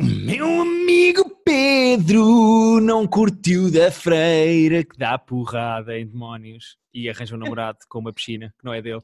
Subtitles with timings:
[0.00, 7.34] O meu amigo Pedro não curtiu da freira que dá porrada em demónios e arranja
[7.34, 9.02] um namorado com uma piscina que não é dele.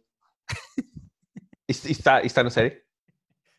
[1.69, 2.83] Isto, isto está, isto está na série?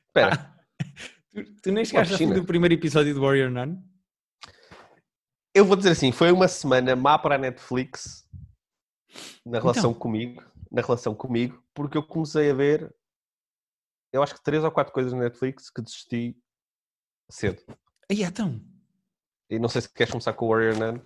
[0.08, 0.34] Espera.
[0.34, 0.88] Ah,
[1.32, 3.84] tu, tu nem chegaste a fim do primeiro episódio de Warrior Nun?
[5.54, 8.28] Eu vou dizer assim, foi uma semana má para a Netflix
[9.46, 10.00] na relação Então.
[10.00, 12.96] comigo, na relação comigo, porque eu comecei a ver,
[14.12, 16.36] eu acho que três ou quatro coisas na Netflix que desisti
[17.30, 17.62] cedo.
[18.10, 18.62] Aí então.
[19.50, 21.00] E não sei se queres começar com o Warrior Nun.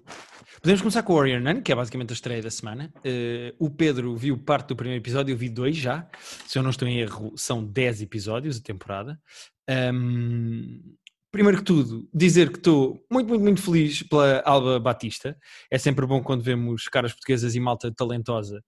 [0.61, 2.91] Podemos começar com o Warrior Nun, que é basicamente a estreia da semana.
[3.03, 6.07] Eh, o Pedro viu parte do primeiro episódio, eu vi dois já.
[6.47, 9.19] Se eu não estou em erro, são 10 episódios a temporada.
[9.69, 10.79] Ahm,
[11.31, 15.37] primeiro que tudo, dizer que estou muito, muito, muito feliz pela Alba Batista.
[15.69, 18.63] É sempre bom quando vemos caras portuguesas e malta talentosa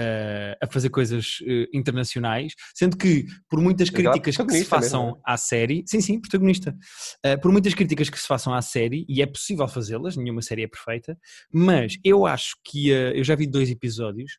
[0.00, 5.06] eh, a fazer coisas eh, internacionais, sendo que por muitas críticas que se mesmo, façam
[5.06, 5.20] não é?
[5.24, 6.76] à série, sim, sim, protagonista,
[7.24, 10.62] Eh, por muitas críticas que se façam à série, e é possível fazê-las, nenhuma série
[10.62, 11.18] é perfeita,
[11.52, 14.38] mas eu acho que eu já vi dois episódios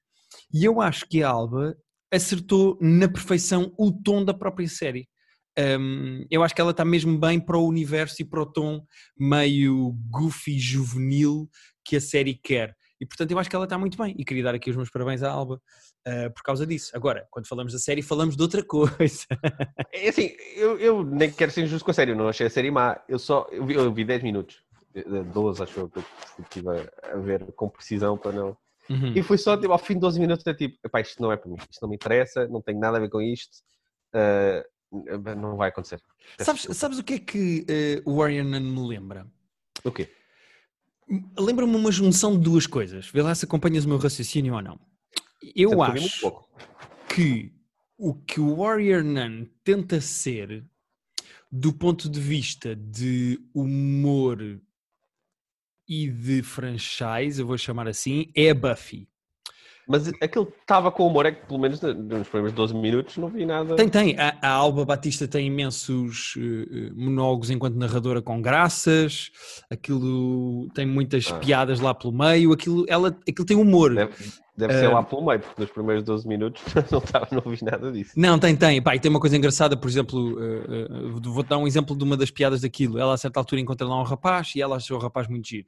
[0.53, 1.75] e eu acho que a Alba
[2.09, 5.09] acertou na perfeição o tom da própria série.
[5.57, 8.85] Um, eu acho que ela está mesmo bem para o universo e para o tom
[9.17, 11.49] meio goofy, juvenil
[11.83, 12.75] que a série quer.
[12.99, 14.89] E portanto eu acho que ela está muito bem e queria dar aqui os meus
[14.89, 15.61] parabéns à Alba
[16.07, 16.91] uh, por causa disso.
[16.93, 19.25] Agora, quando falamos da série, falamos de outra coisa.
[19.93, 22.49] É assim, eu, eu nem quero ser injusto com a série, eu não achei a
[22.49, 22.99] série má.
[23.07, 26.03] Eu só, eu vi, eu vi 10 minutos, eh, 12 acho eu, que eu
[26.39, 28.57] estive a, ver com precisão para não...
[28.89, 29.13] Uhum.
[29.15, 31.49] E foi só, tipo, ao fim de 12 minutos, é tipo, isto não é para
[31.49, 33.59] mim, isto não me interessa, não tenho nada a ver com isto,
[34.13, 34.65] eh,
[35.37, 36.01] não vai acontecer.
[36.39, 37.65] Sabes, sabes o que é que
[38.05, 39.27] uh, o Warrior me lembra?
[39.83, 40.09] O quê?
[41.37, 43.09] Lembra-me uma junção de duas coisas.
[43.09, 44.79] Vê lá se acompanhas o meu raciocínio ou não.
[45.55, 46.45] Eu Sempre muito acho
[47.13, 47.51] que
[47.97, 50.63] o que o Warrior Nun tenta ser
[51.51, 54.61] do ponto de vista de humor
[55.87, 59.07] e de franchise, eu vou chamar assim, é a Buffy.
[59.89, 63.43] Mas que estava com humor é que, pelo menos nos primeiros 12 minutos, não vi
[63.43, 63.75] nada.
[63.75, 64.15] Tem, tem.
[64.19, 69.31] A, a Alba Batista tem imensos eh, monólogos enquanto narradora com graças,
[69.67, 71.35] aquilo tem muitas Ah.
[71.39, 73.95] piadas lá pelo meio, aquilo, ela, aquilo tem humor.
[73.95, 74.13] Deve,
[74.59, 76.61] deve ser Eh, lá pelo meio, porque nos primeiros 12 minutos
[76.91, 78.11] não, estava, não vi nada disso.
[78.15, 78.81] Não, tem, tem.
[78.81, 82.03] Pá, e tem uma coisa engraçada, por exemplo, eh, eh, vou-te dar um exemplo de
[82.03, 82.99] uma das piadas daquilo.
[82.99, 85.67] Ela a certa altura encontra lá um rapaz e ela achou o rapaz muito giro.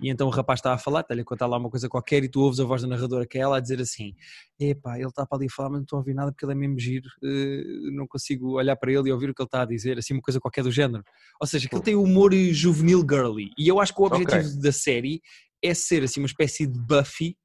[0.00, 2.28] E então o rapaz está a falar, está-lhe a contar lá uma coisa qualquer e
[2.28, 4.14] tu ouves a voz da narradora que é ela a dizer assim:
[4.60, 6.52] Epá, ele está para ali a falar, mas não estou a ouvir nada porque ele
[6.52, 7.62] é mesmo giro, eh,
[7.92, 10.22] não consigo olhar para ele e ouvir o que ele está a dizer, assim uma
[10.22, 11.02] coisa qualquer do género.
[11.40, 13.50] Ou seja, aquilo tem humor juvenil girly.
[13.56, 15.22] E eu acho que o objetivo da série
[15.62, 17.36] é ser assim uma espécie de Buffy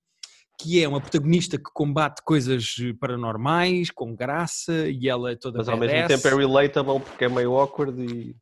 [0.60, 5.70] que é uma protagonista que combate coisas paranormais, com graça, e ela é toda Mas
[5.70, 8.36] ao mesmo tempo é relatable porque é meio awkward e.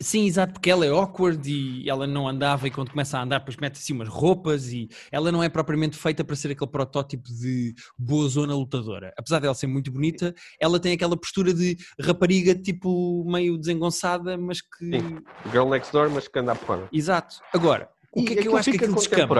[0.00, 3.40] Sim, exato, porque ela é awkward e ela não andava e quando começa a andar
[3.40, 7.28] depois mete assim umas roupas e ela não é propriamente feita para ser aquele protótipo
[7.28, 9.12] de boa zona lutadora.
[9.18, 14.60] Apesar dela ser muito bonita, ela tem aquela postura de rapariga tipo meio desengonçada, mas
[14.60, 14.84] que...
[14.84, 15.18] Sim.
[15.50, 16.88] Girl next door, mas que anda a porra.
[16.92, 17.40] Exato.
[17.52, 19.34] Agora, o que é que eu acho que aquilo descamba?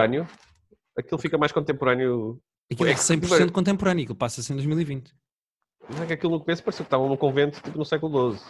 [0.99, 2.41] Aquilo fica mais contemporâneo.
[2.71, 5.13] Aquilo é É que- 100% contemporâneo, aquilo passa-se em 2020.
[5.95, 8.43] Não é que aquilo no começo parecia que estavam num convento tipo no século XII.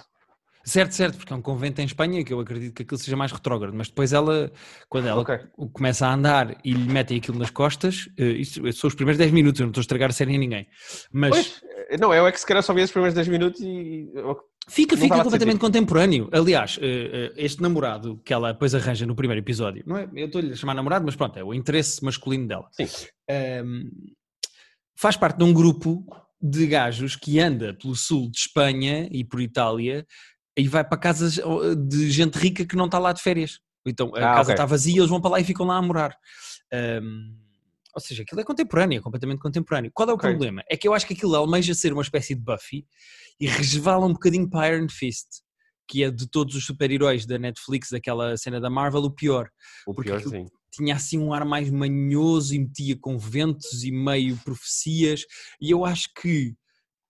[0.64, 3.31] Certo, certo, porque é um convento em Espanha que eu acredito que aquilo seja mais
[3.32, 4.50] retrógrado, mas depois ela,
[4.88, 5.38] quando ela Ok.
[5.72, 9.31] começa a andar e lhe metem aquilo nas costas, eh, isso são os primeiros 10
[9.32, 10.66] minutos, eu não estou a estragar a série a ninguém,
[11.12, 14.10] mas Pois, não, eu é que se calhar só vi esses primeiros 10 minutos e.
[14.68, 16.28] fica, não fica completamente contemporâneo.
[16.32, 20.08] Aliás, eh, eh, este namorado que ela depois arranja no primeiro episódio, não é?
[20.14, 22.68] Eu estou-lhe a chamar namorado, mas pronto, é o interesse masculino dela.
[22.72, 22.86] Sim.
[23.30, 23.90] Ahm,
[24.96, 26.04] faz parte de um grupo
[26.40, 30.06] de gajos que anda pelo sul de Espanha e por Itália
[30.56, 33.58] e vai para casas oh, de gente rica que não está lá de férias.
[33.86, 34.54] Então a Ah, casa ok.
[34.54, 36.16] está vazia, eles vão para lá e ficam lá a morar.
[36.72, 37.34] Ahm,
[37.94, 39.91] ou seja, aquilo é contemporâneo, é completamente contemporâneo.
[39.94, 40.28] Qual é o Ok.
[40.28, 40.62] problema?
[40.71, 42.87] É que eu acho que aquilo almeja ser uma espécie de Buffy
[43.41, 45.26] e resvala um bocadinho para Iron Fist,
[45.88, 49.49] que é de todos os super-heróis da Netflix, daquela cena da Marvel, o pior
[49.87, 50.46] O Porque pior, sim.
[50.70, 55.25] tinha assim um ar mais manhoso e metia conventos e meio profecias.
[55.61, 56.55] E eu acho que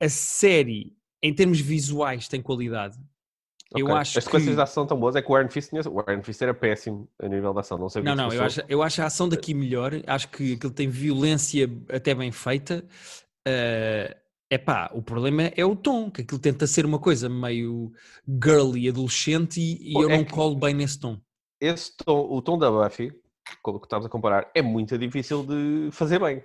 [0.00, 0.92] a série,
[1.22, 2.96] em termos visuais, tem qualidade.
[3.76, 3.96] Eu Ok.
[3.96, 6.00] acho As sequências que- de ação tão boas é que o Iron Fist, tinha- o
[6.10, 7.76] Iron Fist era péssimo a nível de ação.
[7.76, 9.92] Não sei Não, é não, eu acho, eu acho a ação daqui melhor.
[10.06, 12.84] Acho que aquilo tem violência até bem feita.
[13.46, 14.16] É
[14.50, 17.92] epá, o problema é o tom, que aquilo tenta ser uma coisa meio
[18.42, 21.20] girly, adolescente, e, Pô, eu é não colo bem nesse tom.
[21.60, 23.12] Esse tom, o tom da Buffy,
[23.62, 26.42] com o que estamos a comparar, é muito difícil de fazer bem.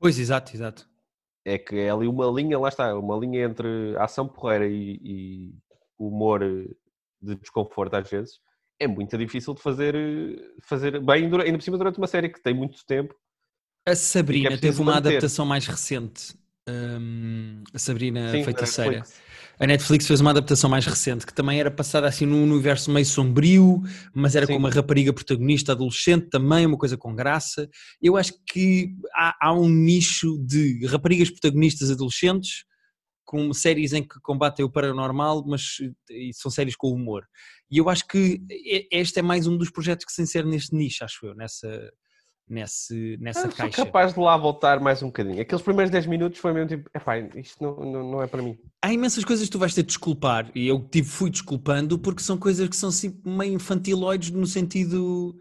[0.00, 0.88] Pois, exato, exato.
[1.44, 5.54] É que é ali uma linha, lá está, uma linha entre ação porreira e, e
[5.98, 6.68] humor eh,
[7.20, 8.40] de desconforto às vezes,
[8.80, 9.94] é muito difícil de fazer,
[10.64, 13.14] fazer bem, ainda por cima durante uma série que tem muito tempo.
[13.86, 15.08] A Sabrina preciso teve uma manter.
[15.08, 16.34] adaptação mais recente.
[16.68, 18.90] hum, a Sabrina Sim, Feiticeira.
[18.90, 19.22] Netflix.
[19.58, 23.06] A Netflix fez uma adaptação mais recente que também era passada assim num universo meio
[23.06, 23.80] sombrio,
[24.12, 24.54] mas era Sim.
[24.54, 27.68] com uma rapariga protagonista adolescente também, uma coisa com graça.
[28.00, 32.64] Eu acho que há, há um nicho de raparigas protagonistas adolescentes
[33.24, 35.76] com séries em que combatem o paranormal, mas
[36.10, 37.24] eh, e são séries com humor.
[37.70, 40.74] E eu acho que e- este é mais um dos projetos que se insere neste
[40.74, 41.90] nicho, acho eu, nessa,
[42.48, 43.84] nesse, nessa Ah, sou caixa.
[43.86, 45.40] capaz de lá voltar mais um bocadinho.
[45.40, 48.58] Aqueles primeiros 10 minutos foi mesmo tipo, epá, isto não, não, não é para mim.
[48.82, 52.22] Há imensas coisas que tu vais ter de desculpar e eu tive, fui desculpando porque
[52.22, 55.36] são coisas que são assim, meio infantiloides no sentido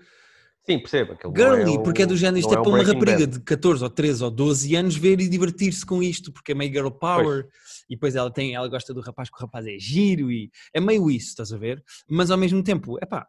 [0.65, 1.17] Sim, percebo.
[1.35, 3.37] girly, um- porque é do género, isto é, um para uma rapariga Bad.
[3.39, 6.71] de 14 ou 13 ou 12 anos ver e divertir-se com isto, porque é meio
[6.71, 7.47] girl power
[7.89, 10.79] e depois ela tem, ela gosta do rapaz, porque o rapaz é giro e é
[10.79, 11.83] meio isso, estás a ver?
[12.07, 13.27] Mas ao mesmo tempo, é pá,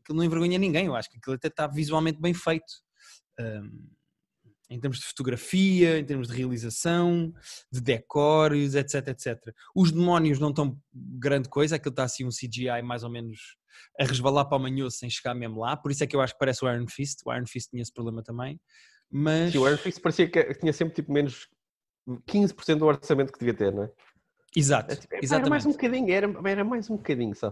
[0.00, 2.64] aquilo não envergonha ninguém, eu acho que aquilo até está visualmente bem feito.
[3.38, 3.88] Hum,
[4.70, 7.32] em termos de fotografia, em termos de realização,
[7.72, 9.54] de decores, etc, etc.
[9.74, 13.56] Os demónios não estão grande coisa, aquilo está assim um CGI mais ou menos
[13.98, 16.34] a resvalar para o manhoso sem chegar mesmo lá, por isso é que eu acho
[16.34, 18.60] que parece o Iron Fist, o Iron Fist tinha esse problema também,
[19.10, 19.52] mas...
[19.52, 21.48] Sim, o Iron Fist parecia que tinha sempre tipo menos
[22.08, 23.90] 15% do orçamento que devia ter, não é?
[24.54, 25.50] Exato, É tipo, epá, Era exatamente.
[25.50, 27.50] mais um bocadinho, era, era mais um bocadinho só.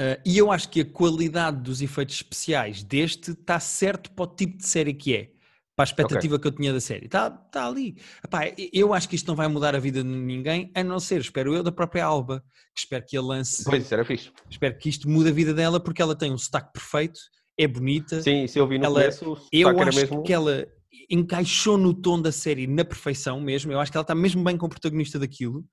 [0.00, 4.28] Uh, e eu acho que a qualidade dos efeitos especiais deste está certo para o
[4.28, 5.37] tipo de série que é.
[5.78, 7.06] Para a expectativa que eu tinha da série.
[7.06, 7.94] Está tá ali.
[8.24, 11.20] Epá, eu acho que isto não vai mudar a vida de ninguém, a não ser,
[11.20, 12.40] espero eu, da própria Alba,
[12.74, 14.32] que espero que a lance, Pois, isso era fixe.
[14.50, 17.20] espero que isto mude a vida dela, porque ela tem um sotaque perfeito,
[17.56, 18.20] é bonita.
[18.20, 20.22] Sim, isso eu vi no Ela- começo, o eu acho mesmo...
[20.24, 20.66] que ela
[21.08, 23.70] encaixou no tom da série na perfeição mesmo.
[23.70, 25.64] Eu acho que ela está mesmo bem como protagonista daquilo.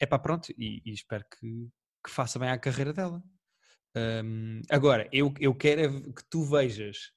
[0.00, 1.68] é pá, pronto, e, e espero que,
[2.02, 3.22] que faça bem à carreira dela.
[4.24, 7.10] Hum, agora, eu, eu quero é que tu vejas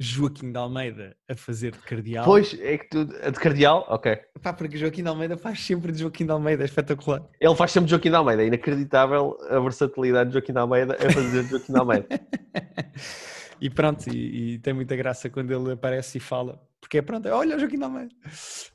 [0.00, 2.24] Joaquim de Almeida a fazer de cardeal.
[2.24, 3.04] Pois, é que tu...
[3.04, 4.16] de Cardeal, ok.
[4.40, 7.22] Pá, porque Joaquim de Almeida faz sempre de Joaquim de Almeida, é espetacular.
[7.40, 10.94] Ele faz sempre de Joaquim de Almeida, é inacreditável a versatilidade de Joaquim de Almeida
[10.94, 12.06] a fazer de Joaquim de Almeida.
[13.60, 17.28] e pronto, e, e tem muita graça quando ele aparece e fala, porque é pronto,
[17.28, 18.14] olha o Joaquim de Almeida.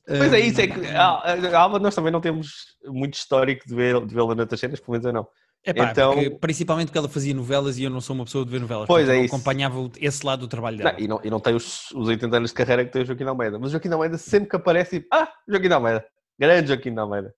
[0.06, 3.74] Pois é isso, é que a, a Alba nós também não temos muito histórico de
[3.74, 5.28] vê-la noutras cenas, pelo menos eu não.
[5.66, 8.52] Epá, Então- porque, principalmente porque ela fazia novelas e eu não sou uma pessoa de
[8.52, 8.86] ver novelas.
[8.88, 9.34] Pois é isso.
[9.34, 10.92] acompanhava esse lado do trabalho dela.
[10.92, 13.06] Não, e, não, e não tem os, os 80 anos de carreira que tem o
[13.06, 16.06] Joaquim Almeida, mas o Joaquim Almeida sempre que aparece, tipo, ah, Joaquim Almeida,
[16.38, 17.34] grande Joaquim Almeida.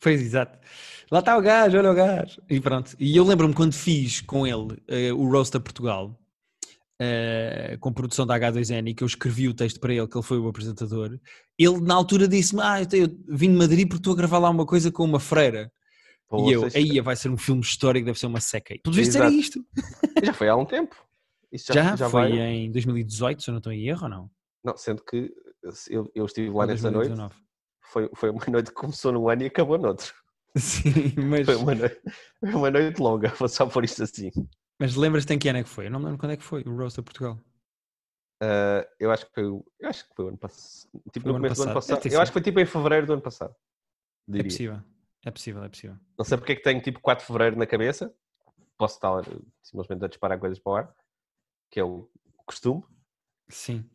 [0.00, 0.58] Pois, exato.
[1.10, 2.42] Lá está o gajo, olha o gajo.
[2.50, 2.94] E pronto.
[2.98, 6.18] E eu lembro-me quando fiz com ele eh, o Roast a Portugal,
[7.00, 10.38] eh, com produção da H2N, que eu escrevi o texto para ele, que ele foi
[10.38, 11.18] o apresentador,
[11.58, 14.50] ele na altura disse-me, ah, eu, eu vim de Madrid porque estou a gravar lá
[14.50, 15.70] uma coisa com uma freira.
[16.28, 18.74] Pô, e eu, aí vai ser um filme histórico, deve ser uma seca.
[18.82, 19.64] Pelo visto era isto.
[20.22, 20.96] Já foi há um tempo.
[21.52, 24.30] Isso Já, foi vai- em 2018, se eu não estou em erro ou não?
[24.64, 25.30] Não, sendo que
[25.90, 27.34] eu, eu estive lá nessa noite, 2019.
[27.82, 30.12] foi, foi uma noite que começou num ano e acabou noutro.
[30.56, 32.00] Sim, mas, Foi uma noite,
[32.42, 34.30] uma noite longa, vou só por isto assim.
[34.80, 35.86] mas lembras-te em que ano é que foi?
[35.86, 37.38] Eu não me lembro quando é que foi o Roast a Portugal.
[38.42, 40.90] Ah, eu acho que foi, o- eu acho que foi o ano passado.
[41.12, 42.00] Tipo, Foi no começo do ano passado.
[42.00, 43.52] Ter Eu acho que foi tipo em fevereiro do ano passado.
[44.28, 44.44] É diria.
[44.50, 44.82] possível,
[45.24, 45.96] é possível, é possível.
[46.18, 48.14] Não sei porque é que tenho tipo 4 de fevereiro na cabeça.
[48.76, 50.94] Posso estar eh, simplesmente a disparar coisas para o ar,
[51.70, 52.10] que é o
[52.44, 52.82] costume.
[53.48, 53.88] Sim.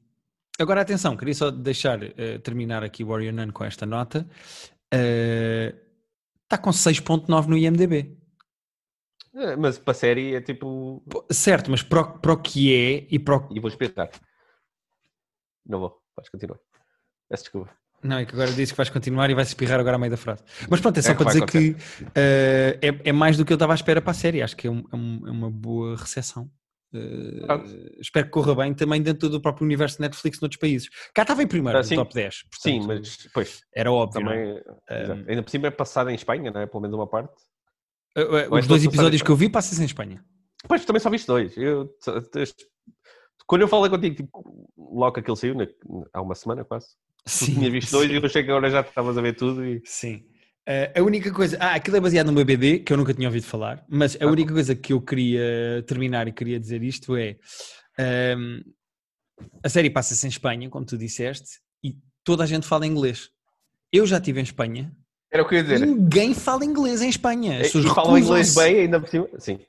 [0.59, 4.27] Agora atenção, queria só deixar eh, terminar aqui o Warrior Nun com esta nota.
[4.91, 8.17] Está com 6.9 no IMDB.
[9.33, 11.03] Eh, Mas para a série é tipo.
[11.31, 13.50] Certo, mas para o, para o que é e para o...
[13.55, 14.09] E vou espirrar.
[15.65, 16.59] Não vou, podes continuar.
[17.27, 17.77] Peço desculpa.
[18.01, 20.17] Não, é que agora disse que vais continuar e vais espirrar agora a meio da
[20.17, 20.41] frase.
[20.69, 21.75] Mas pronto, é só É, para dizer que
[22.15, 24.41] eh, é, é mais do que eu estava à espera para a série.
[24.41, 26.49] Acho que é, um- é um- é uma boa recepção.
[26.93, 27.69] Eh, Pronto.
[27.99, 30.89] espero que corra bem também dentro do próprio universo de Netflix noutros países.
[31.13, 31.95] Cá estava em primeiro Ah, no sim.
[31.95, 32.45] top 10.
[32.59, 34.19] Sim, portanto, mas pois, Era óbvio.
[34.21, 34.23] é?
[34.23, 34.63] também.
[35.03, 35.29] exato.
[35.29, 36.65] Ainda por cima é passado em Espanha, não é?
[36.65, 37.33] Pelo menos uma parte.
[38.15, 40.23] Eh, eh, é Os dois episódios que eu vi passam-se em Espanha.
[40.67, 41.55] Pois, também só viste dois.
[41.57, 41.89] Eu,
[43.45, 45.67] quando eu falei contigo, tipo, logo que aquele saiu, na-
[46.13, 46.87] há uma semana quase,
[47.25, 49.81] tu tinhas visto dois e eu achei que agora já estavas a ver tudo e.
[49.85, 50.23] Sim.
[50.67, 51.57] Eh, a única coisa.
[51.59, 54.27] Ah, aquilo é baseado numa BD que eu nunca tinha ouvido falar, mas a Ah.
[54.27, 57.38] única coisa que eu queria terminar e queria dizer isto é.
[57.97, 58.61] ehm,
[59.63, 63.29] a série passa-se em Espanha, como tu disseste, e toda a gente fala inglês.
[63.91, 64.91] Eu já estive em Espanha,
[65.31, 65.79] Era o que eu ia dizer.
[65.85, 67.53] ninguém fala inglês em Espanha.
[67.61, 69.27] As E pessoas falam inglês bem ainda por cima.
[69.39, 69.59] Sim.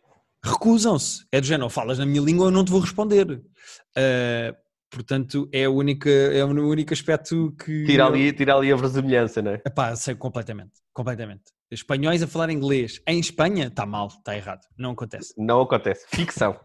[0.45, 1.25] recusam-se.
[1.33, 3.26] É do género, falas na minha língua, eu não te vou responder.
[3.30, 4.57] Uh,
[4.90, 7.85] portanto, é, a única, é o único aspecto que.
[7.85, 9.62] Tira ali, tira ali a versemelhança, não é?
[9.66, 10.73] Epá, sei completamente.
[10.92, 11.44] Completamente.
[11.70, 15.32] espanhóis a falar inglês em Espanha, está mal, está errado, não acontece.
[15.38, 16.06] Não acontece.
[16.09, 16.59] Ficção.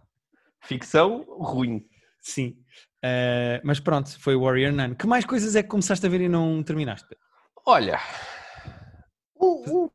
[0.62, 1.86] Ficção ruim.
[2.20, 2.58] Sim.
[3.04, 4.96] Uh, mas pronto, foi Warrior Nun.
[4.96, 7.16] Que mais coisas é que começaste a ver e não terminaste?
[7.68, 8.00] Olha.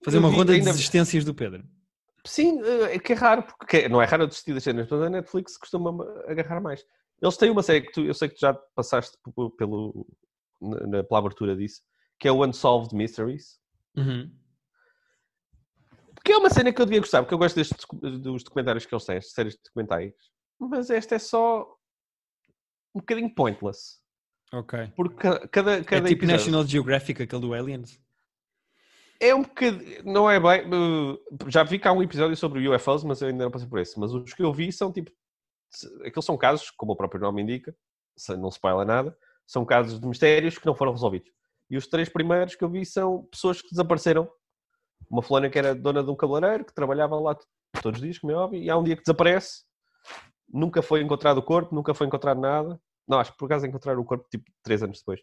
[0.04, 0.66] Fazer uma ronda ainda...
[0.66, 1.64] de desistências do Pedro.
[2.24, 2.60] Sim,
[2.90, 5.90] é que é raro, porque não é raro desistir das cenas, mas a Netflix costuma
[6.28, 6.84] agarrar mais.
[7.20, 9.16] Eles têm uma série que tu, eu sei que tu já passaste
[9.58, 10.06] pelo,
[10.60, 11.82] na, pela abertura disso,
[12.18, 13.58] que é o Unsolved Mysteries.
[13.96, 14.30] Uhum.
[16.14, 17.78] Porque é uma cena que eu devia gostar, porque eu gosto destes,
[18.20, 20.14] dos documentários que eles têm, estas séries de documentários.
[20.58, 21.62] Mas esta é só
[22.94, 24.00] um bocadinho pointless.
[24.52, 24.92] Ok.
[24.96, 25.16] Porque
[25.48, 26.26] cada, cada é tipo episódio...
[26.26, 28.00] National Geographic, aquele do Aliens?
[29.20, 30.70] É um bocadinho, não é bem.
[31.48, 34.00] Já vi que há um episódio sobre UFOs, mas eu ainda não passei por esse.
[34.00, 35.10] Mas os que eu vi são tipo.
[36.04, 37.74] Aqueles são casos, como o próprio nome indica,
[38.38, 41.30] não spoiler nada, são casos de mistérios que não foram resolvidos.
[41.68, 44.30] E os três primeiros que eu vi são pessoas que desapareceram
[45.08, 47.36] uma fulana que era dona de um cabeleireiro, que trabalhava lá
[47.82, 49.64] todos os dias, como é óbvio, e há um dia que desaparece,
[50.52, 52.80] nunca foi encontrado o corpo, nunca foi encontrado nada.
[53.06, 55.20] Não, acho que por acaso encontraram o corpo tipo 3 anos depois.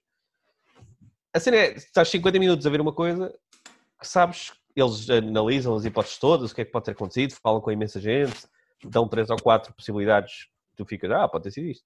[1.33, 3.33] A cena é, estás 50 minutos a ver uma coisa
[3.99, 7.61] que sabes, eles analisam as hipóteses todas, o que é que pode ter acontecido, falam
[7.61, 8.47] com a imensa gente,
[8.83, 11.85] dão 3 ou 4 possibilidades, tu ficas, ah, pode ter sido isto.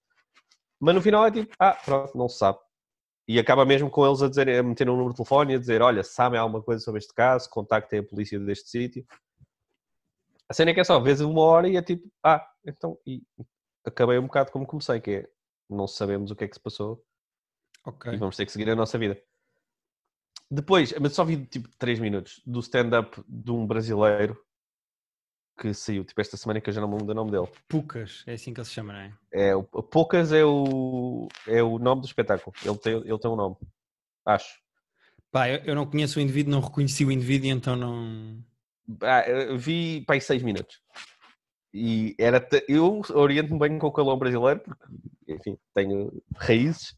[0.79, 2.59] Mas no final é tipo, ah, pronto, não se sabe.
[3.27, 5.59] E acaba mesmo com eles a dizer, a meter um número de telefone e a
[5.59, 9.05] dizer: Olha, sabem alguma coisa sobre este caso, contactem a polícia deste sítio.
[10.49, 13.23] A cena é que é só, vezes uma hora e é tipo, ah, então, e
[13.85, 15.29] acabei um bocado como comecei, que é
[15.69, 17.01] não sabemos o que é que se passou
[17.85, 18.13] okay.
[18.13, 19.17] e vamos ter que seguir a nossa vida.
[20.49, 24.37] Depois, mas só vi tipo 3 minutos do stand-up de um brasileiro
[25.61, 27.47] que saiu tipo esta semana que eu já não me lembro do nome dele.
[27.67, 29.13] Pucas, é assim que ele se chama, não é?
[29.31, 32.55] É, o Poucas é o, é o nome do espetáculo.
[32.65, 33.55] Ele tem, ele tem um nome.
[34.25, 34.59] Acho.
[35.31, 38.43] Pá, eu, eu não conheço o indivíduo, não reconheci o indivíduo, então não.
[39.01, 39.23] Ah,
[39.55, 40.81] vi aí 6 minutos.
[41.71, 42.45] E era.
[42.67, 44.83] Eu oriento-me bem com o calão brasileiro, porque,
[45.27, 46.95] enfim, tenho raízes.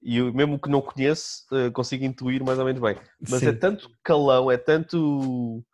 [0.00, 2.96] E eu, mesmo que não conheço, eh, consigo intuir mais ou menos bem.
[3.20, 3.48] Mas Sim.
[3.48, 5.64] é tanto calão, é tanto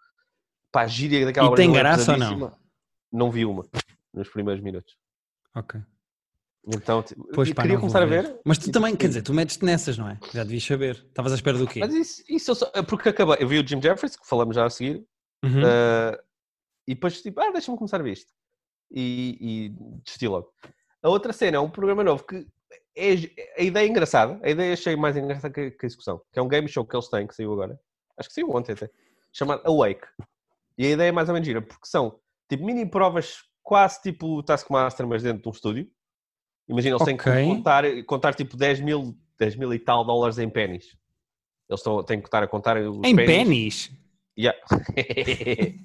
[0.73, 2.53] pá, gíria daquela E tem graça ou não?
[3.12, 3.67] Não vi uma
[4.15, 4.97] nos primeiros minutos.
[5.55, 5.81] Ok.
[6.67, 7.03] Então,
[7.35, 8.39] pois, pá, queria começar a ver.
[8.45, 10.19] Mas tu também, quer dizer, tu metes-te nessas, não é?
[10.33, 10.97] Já devias saber.
[11.09, 11.81] Estavas à espera do quê?
[11.81, 13.37] Mas isso, isso eu só, é porque acabei.
[13.41, 15.05] Eu vi o Jim Jeffries, que falamos já a seguir,
[15.43, 15.62] uhum.
[15.62, 16.19] uh,
[16.87, 18.31] e depois tipo, ah, deixa-me começar a ver isto.
[18.91, 19.69] E, e
[20.05, 20.53] desisti logo.
[21.03, 22.47] A outra cena é um programa novo que
[22.97, 23.12] é,
[23.59, 26.43] a ideia é engraçada, a ideia achei mais engraçada que, que a execução, que é
[26.43, 27.81] um game show que eles têm, que saiu agora,
[28.19, 28.91] acho que saiu ontem até,
[29.33, 30.07] chamado Awake.
[30.81, 32.19] E a ideia é mais ou menos gira, porque são
[32.49, 35.87] tipo mini provas quase tipo Taskmaster, mas dentro de um estúdio.
[36.67, 37.19] Imagina, eles okay.
[37.19, 40.97] têm que contar, contar tipo 10 mil, 10 mil e tal dólares em pennies.
[41.69, 43.93] Eles estão, têm que estar a contar os Em pennies?
[44.39, 44.59] Yeah.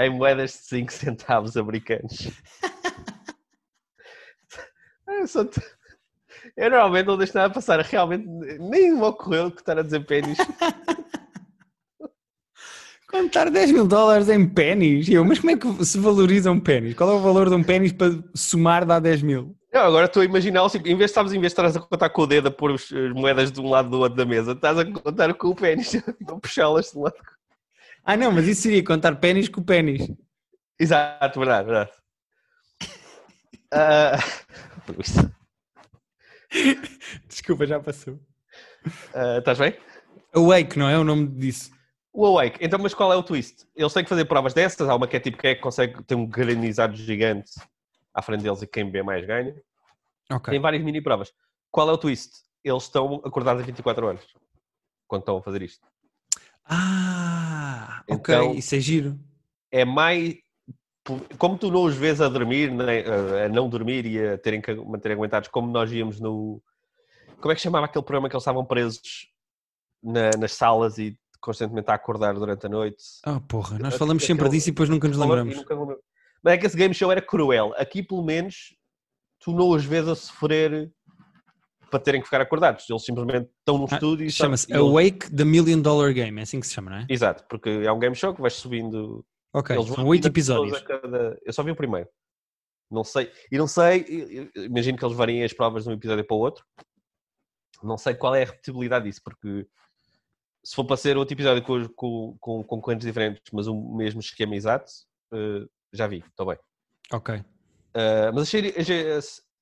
[0.00, 2.16] em moedas de 5 centavos americanos.
[5.06, 5.60] Eu, só te...
[6.56, 7.78] eu normalmente não deixo nada passar.
[7.80, 10.38] Realmente nem me ocorreu que estar a dizer pennies.
[13.12, 15.06] Contar 10 mil dólares em pênis?
[15.06, 16.94] Eu, mas como é que se valoriza um pênis?
[16.94, 19.54] Qual é o valor de um pênis para somar dá 10 mil?
[19.70, 21.80] Eu agora estou a imaginar, assim, em vez de, sabes, em vez de estás a
[21.80, 24.52] contar com o dedo a pôr as moedas de um lado do outro da mesa,
[24.52, 25.94] estás a contar com o pênis,
[26.26, 27.14] a puxá-las de lado.
[28.02, 30.10] Ah não, mas isso seria contar pênis com o pênis.
[30.80, 31.90] Exato, verdade, verdade.
[33.72, 35.32] Uh...
[37.26, 38.14] Desculpa, já passou.
[39.14, 39.74] Uh, estás bem?
[40.34, 41.70] Awake, não é o nome disso?
[42.14, 43.66] O Awake, então, mas qual é o twist?
[43.74, 46.02] Eles têm que fazer provas dessas, há uma que é tipo quem é que consegue
[46.04, 47.52] ter um granizado gigante
[48.12, 49.54] à frente deles e quem bem mais ganha.
[50.30, 50.52] Okay.
[50.52, 51.32] Tem várias mini provas.
[51.70, 52.42] Qual é o twist?
[52.62, 54.26] Eles estão acordados a 24 horas
[55.08, 55.86] quando estão a fazer isto.
[56.64, 59.18] Ah, então, ok, isso é giro.
[59.70, 60.36] É mais.
[61.38, 62.70] Como tu não os vês a dormir,
[63.44, 66.62] a não dormir e a terem que manter aguentados, como nós íamos no.
[67.40, 69.28] Como é que chamava aquele programa que eles estavam presos
[70.02, 73.02] na, nas salas e constantemente a acordar durante a noite.
[73.24, 75.56] Ah, porra, nós falamos sempre disso e depois nunca nos lembramos.
[75.56, 75.76] Nunca
[76.42, 77.74] Mas é que esse game show era cruel.
[77.76, 78.74] Aqui, pelo menos,
[79.40, 80.90] tu não os vês a sofrer
[81.90, 82.88] para terem que ficar acordados.
[82.88, 86.60] Eles simplesmente estão no ah, estúdio e Chama-se Awake the Million Dollar Game, é assim
[86.60, 87.06] que se chama, não é?
[87.10, 89.26] Exato, porque é um game show que vais subindo.
[89.52, 90.80] Ok, eles são oito episódios.
[90.82, 91.38] Cada...
[91.44, 92.08] Eu só vi o primeiro.
[92.90, 93.30] Não sei.
[93.50, 96.64] E não sei, imagino que eles variem as provas de um episódio para o outro.
[97.82, 99.66] Não sei qual é a repetibilidade disso, porque
[100.64, 104.54] se for para ser outro episódio com, com, com concorrentes diferentes, mas o mesmo esquema
[104.54, 104.90] exato,
[105.32, 106.58] uh, já vi, estou bem.
[107.12, 107.34] Ok.
[107.36, 109.06] Uh, mas achei, achei,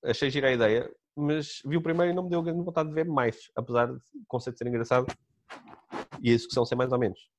[0.04, 2.95] achei gira a ideia, mas vi o primeiro e não me deu grande vontade de
[2.95, 5.07] ver mais, apesar de o conceito ser engraçado
[6.21, 7.30] e a execução ser mais ou menos.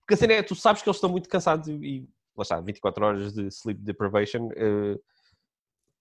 [0.00, 2.60] Porque a cena é, tu sabes que eles estão muito cansados e, e lá está,
[2.60, 5.00] 24 horas de sleep deprivation, uh,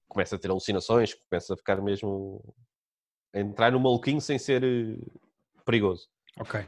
[0.07, 2.43] começa a ter alucinações, começa a ficar mesmo.
[3.33, 5.21] a entrar no maluquinho sem ser uh,
[5.65, 6.09] perigoso.
[6.37, 6.67] Ok.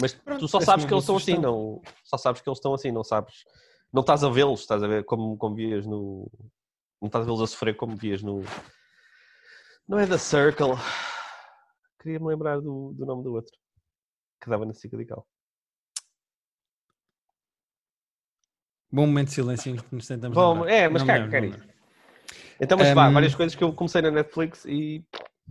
[0.00, 1.82] Mas Pronto, tu só parece sabes que eles estão assim, não.
[2.04, 3.44] Só sabes que eles estão assim, não sabes.
[3.92, 6.30] Não estás a vê-los, estás a ver como, como vias no.
[7.00, 8.42] Não estás a vê-los a sofrer como vias no.
[9.86, 10.74] Não é da Circle.
[12.00, 13.52] Queria-me lembrar do, do nome do outro.
[14.40, 15.26] Que dava na SIC radical.
[18.90, 20.70] Bom momento de silêncio em que nos tentamos Bom, lembrar.
[20.72, 21.10] é, mas isso.
[21.10, 21.62] lembro.
[22.60, 23.12] Então, mas vá, Hum.
[23.12, 25.04] várias coisas que eu comecei na Netflix e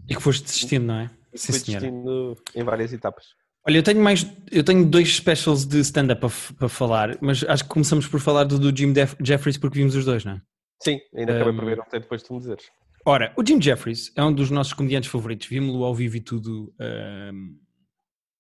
[0.08, 1.10] E que foste desistindo, não é?
[1.34, 1.86] Sim, fui senhora.
[1.86, 3.26] desistindo em várias etapas.
[3.68, 6.22] Olha, eu tenho mais, eu tenho dois specials de stand-up
[6.58, 9.96] para, falar, mas acho que começamos por falar do, do Jim Def- Jeffries porque vimos
[9.96, 10.42] os dois, não é?
[10.82, 11.68] Sim, ainda acabei por Hum.
[11.68, 12.66] ver ontem depois de tu me dizeres.
[13.06, 16.74] Ora, o Jim Jeffries é um dos nossos comediantes favoritos, vimos-lo ao vivo e tudo.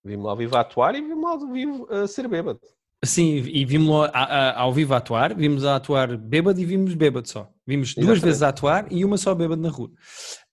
[0.03, 2.59] Vi-me lá ao vivo a atuar e vi-me lá ao vivo a ser bêbado.
[3.05, 7.51] Sim, e vimos-lo ao vivo a atuar, vimos a atuar bêbado e vimos bêbado só.
[7.65, 8.23] Vimos duas Exatamente.
[8.25, 9.91] vezes a atuar e uma só bêbado na rua.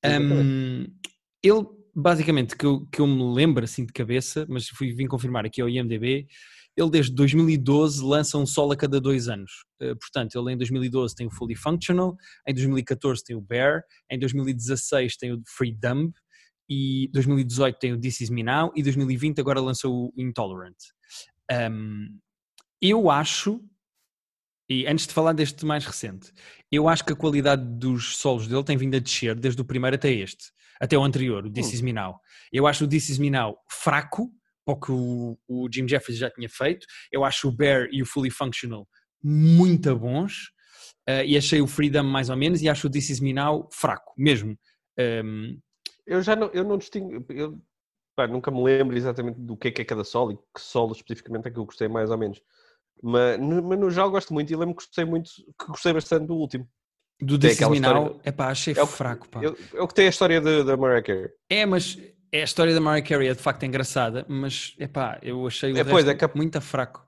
[0.04, 0.86] Hum,
[1.42, 1.66] ele,
[1.98, 5.60] basicamente, que eu, que eu me lembro assim de cabeça, mas fui, vim confirmar aqui
[5.60, 6.28] ao IMDB,
[6.76, 9.64] ele desde 2012 lança um solo a cada dois anos.
[9.80, 14.16] Eh, portanto, ele em 2012 tem o Fully Functional, em 2014 tem o Bear, em
[14.16, 16.12] 2016 tem o Free Dumb,
[16.70, 20.76] e 2018 tem o This Is Me Now, e 2020 agora lançou o Intolerant.
[21.50, 22.16] Hum,
[22.80, 23.60] eu acho,
[24.70, 26.32] e antes de falar deste mais recente,
[26.70, 29.96] eu acho que a qualidade dos solos dele tem vindo a descer desde o primeiro
[29.96, 31.74] até este, até o anterior, o This Hum.
[31.74, 32.20] Is Me Now.
[32.52, 34.30] Eu acho o This Is Me Now fraco,
[34.64, 36.86] para o que o, o Jim Jeffries já tinha feito.
[37.10, 38.86] Eu acho o Bear e o Fully Functional
[39.22, 40.50] muito bons.
[41.06, 43.68] eh, e achei o Freedom mais ou menos, e acho o This Is Me Now
[43.72, 44.56] fraco, mesmo.
[44.98, 45.58] Um,
[46.06, 47.58] Eu já não, eu não distingo, eu
[48.16, 50.92] pá, nunca me lembro exatamente do que é que é cada solo e que solo
[50.92, 52.40] especificamente é que eu gostei mais ou menos.
[53.02, 56.26] Mas no, mas no geral gosto muito e lembro que gostei muito, que gostei bastante
[56.26, 56.68] do último.
[57.20, 59.40] Do Tem This Is aquela Me Now, história- é pá, achei É o fraco, pá.
[59.42, 61.28] É o que tem a história da Mariah Carey.
[61.50, 61.98] É, mas
[62.30, 65.76] é a história da Mariah Carey é de facto engraçada, mas epá, eu achei o
[65.76, 67.04] É, resto é que- muito fraco.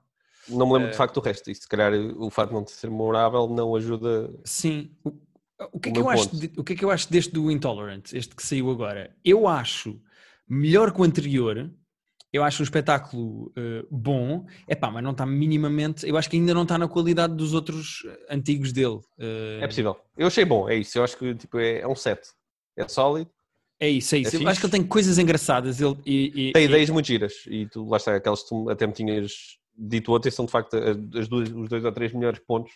[0.49, 1.49] Não me lembro Eh, de facto do resto.
[1.51, 4.33] E se calhar o facto de não ser memorável não ajuda.
[4.43, 4.91] Sim.
[5.03, 5.11] O,
[5.73, 7.31] o que é O que eu acho de- o que é que eu acho deste
[7.31, 9.15] do Intolerant, este que saiu agora?
[9.23, 10.01] Eu acho
[10.49, 11.69] melhor que o anterior.
[12.33, 16.07] Eu acho um espetáculo eh, bom, epá, mas não está minimamente.
[16.07, 18.99] Eu acho que ainda não está na qualidade dos outros eh, antigos dele.
[19.19, 19.97] Eh, É possível.
[20.17, 20.97] Eu achei bom, é isso.
[20.97, 22.21] Eu acho que tipo, é, é um set.
[22.77, 23.29] É sólido,
[23.79, 24.29] É isso, é isso.
[24.29, 24.49] É eu fixe.
[24.51, 25.81] acho que ele tem coisas engraçadas.
[25.81, 27.33] Ele, e, e- tem e- ideias muito giras.
[27.47, 29.31] E tu, lá está, aquelas que tu até me tinhas
[29.77, 30.75] dito ontem são de facto
[31.17, 32.71] as duas, os dois ou três melhores pontos.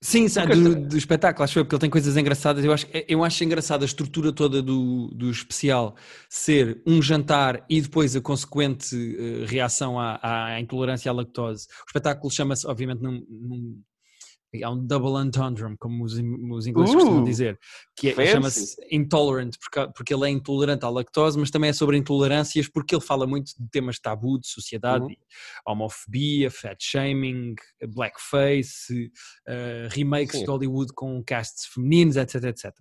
[0.00, 2.64] Sim, Porque do, do espetáculo, acho eu, porque ele tem coisas engraçadas.
[2.64, 5.96] Eu acho, eu acho engraçada a estrutura toda do, do especial
[6.28, 10.20] ser um jantar e depois a consequente eh, reação à,
[10.54, 11.66] à intolerância à lactose.
[11.82, 13.82] O espetáculo chama-se, obviamente, num, num-
[14.62, 17.58] há um double entendre, como os, os ingleses costumam Uh, dizer,
[17.96, 21.96] que é- chama-se intolerant, porque, porque ele é intolerante à lactose, mas também é sobre
[21.96, 25.14] intolerâncias, porque ele fala muito de temas tabu de sociedade, Uhum.
[25.66, 27.54] homofobia, fat shaming,
[27.94, 29.10] blackface,
[29.46, 30.44] eh, remakes Sim.
[30.44, 32.72] de Hollywood com casts femininos, etc, etc.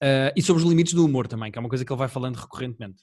[0.00, 2.08] Eh, e sobre os limites do humor também, que é uma coisa que ele vai
[2.08, 3.02] falando recorrentemente.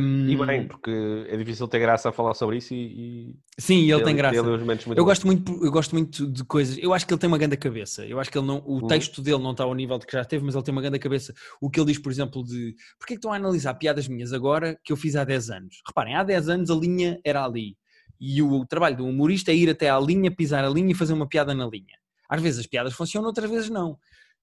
[0.00, 0.90] Um, E bem, porque
[1.28, 3.30] é difícil ter graça a falar sobre isso e.
[3.30, 4.42] e sim, ele tem ter- graça.
[4.42, 5.04] muito Eu bons.
[5.04, 6.76] gosto, muito, eu gosto muito de coisas.
[6.80, 8.04] Eu acho que ele tem uma grande cabeça.
[8.06, 8.86] Eu acho que ele não, o Uhum.
[8.86, 10.98] texto dele não está ao nível de que já teve, mas ele tem uma grande
[10.98, 11.32] cabeça.
[11.60, 14.32] O que ele diz, por exemplo, de porque é que estão a analisar piadas minhas
[14.32, 15.80] agora que eu fiz há 10 anos?
[15.86, 17.76] Reparem, há 10 anos a linha era ali.
[18.20, 21.12] E o, trabalho do humorista é ir até à linha, pisar a linha e fazer
[21.12, 21.96] uma piada na linha.
[22.28, 23.96] Às vezes as piadas funcionam, outras vezes não.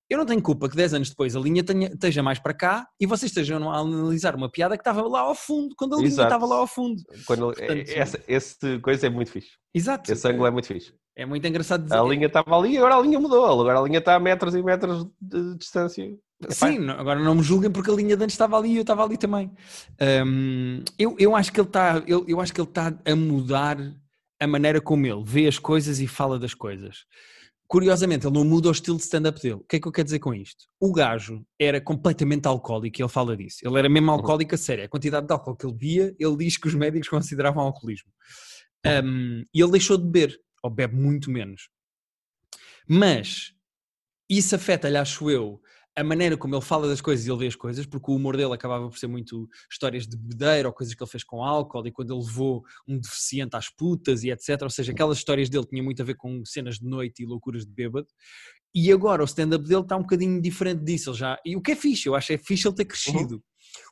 [0.10, 2.88] Eu não tenho culpa que 10 anos depois a linha tenha- esteja mais para cá
[3.00, 6.08] e vocês estejam a analisar uma piada que estava lá ao fundo, quando a linha
[6.10, 6.28] Exato.
[6.28, 7.02] estava lá ao fundo.
[7.26, 9.52] Quando, Portanto, essa, esse coisa é muito fixe.
[9.74, 10.12] Exato.
[10.12, 10.94] Esse ângulo é muito fixe.
[11.18, 11.96] É muito engraçado dizer.
[11.98, 13.46] A linha estava ali e agora a linha mudou.
[13.62, 16.06] Agora a linha está a metros e metros de distância.
[16.50, 18.82] Sim, não- agora não me julguem porque a linha de antes estava ali e eu
[18.82, 19.50] estava ali também.
[20.26, 23.78] Hum, eu, eu acho que ele está eu, eu acho que ele está a mudar
[24.40, 27.06] a maneira como ele vê as coisas e fala das coisas.
[27.68, 29.56] Curiosamente, ele não muda o estilo de stand-up dele.
[29.56, 30.66] O que é que eu quero dizer com isto?
[30.80, 33.58] O gajo era completamente alcoólico e ele fala disso.
[33.64, 34.86] Ele era mesmo alcoólico a sério.
[34.86, 38.12] A quantidade de álcool que ele bebia, ele diz que os médicos consideravam alcoolismo.
[38.86, 41.70] Hum, e ele deixou de beber, ou bebe muito menos.
[42.88, 43.52] Mas
[44.30, 45.60] isso afeta-lhe, acho eu,
[45.98, 48.36] a maneira como ele fala das coisas e ele vê as coisas, porque o humor
[48.36, 51.88] dele acabava por ser muito histórias de bebedeira ou coisas que ele fez com álcool
[51.88, 54.62] e quando ele levou um deficiente às putas e etc.
[54.64, 57.66] Ou seja, aquelas histórias dele tinham muito a ver com cenas de noite e loucuras
[57.66, 58.08] de bêbado.
[58.74, 61.12] E agora o stand-up dele está um bocadinho diferente disso.
[61.12, 61.40] Ele já...
[61.46, 63.42] E o que é fixe, eu acho é fixe ele ter crescido.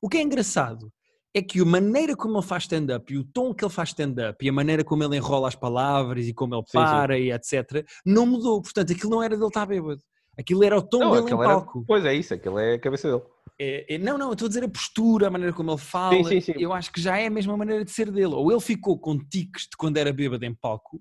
[0.02, 0.92] O que é engraçado
[1.34, 4.46] é que a maneira como ele faz stand-up e o tom que ele faz stand-up
[4.46, 7.86] e a maneira como ele enrola as palavras e como ele Sim, para e etc.
[8.06, 8.62] não mudou.
[8.62, 10.02] Portanto, aquilo não era dele estar bêbado.
[10.38, 11.84] Aquilo era o tom Não, dele em aquele era- palco.
[11.88, 13.24] Pois é isso, aquilo é a cabeça dele.
[13.60, 16.24] É, é- não, não, eu estou a dizer a postura, a maneira como ele fala.
[16.24, 16.54] sim, sim.
[16.58, 18.34] Eu acho que já é a mesma maneira de ser dele.
[18.34, 21.00] Ou ele ficou com tiques de quando era bêbado em palco,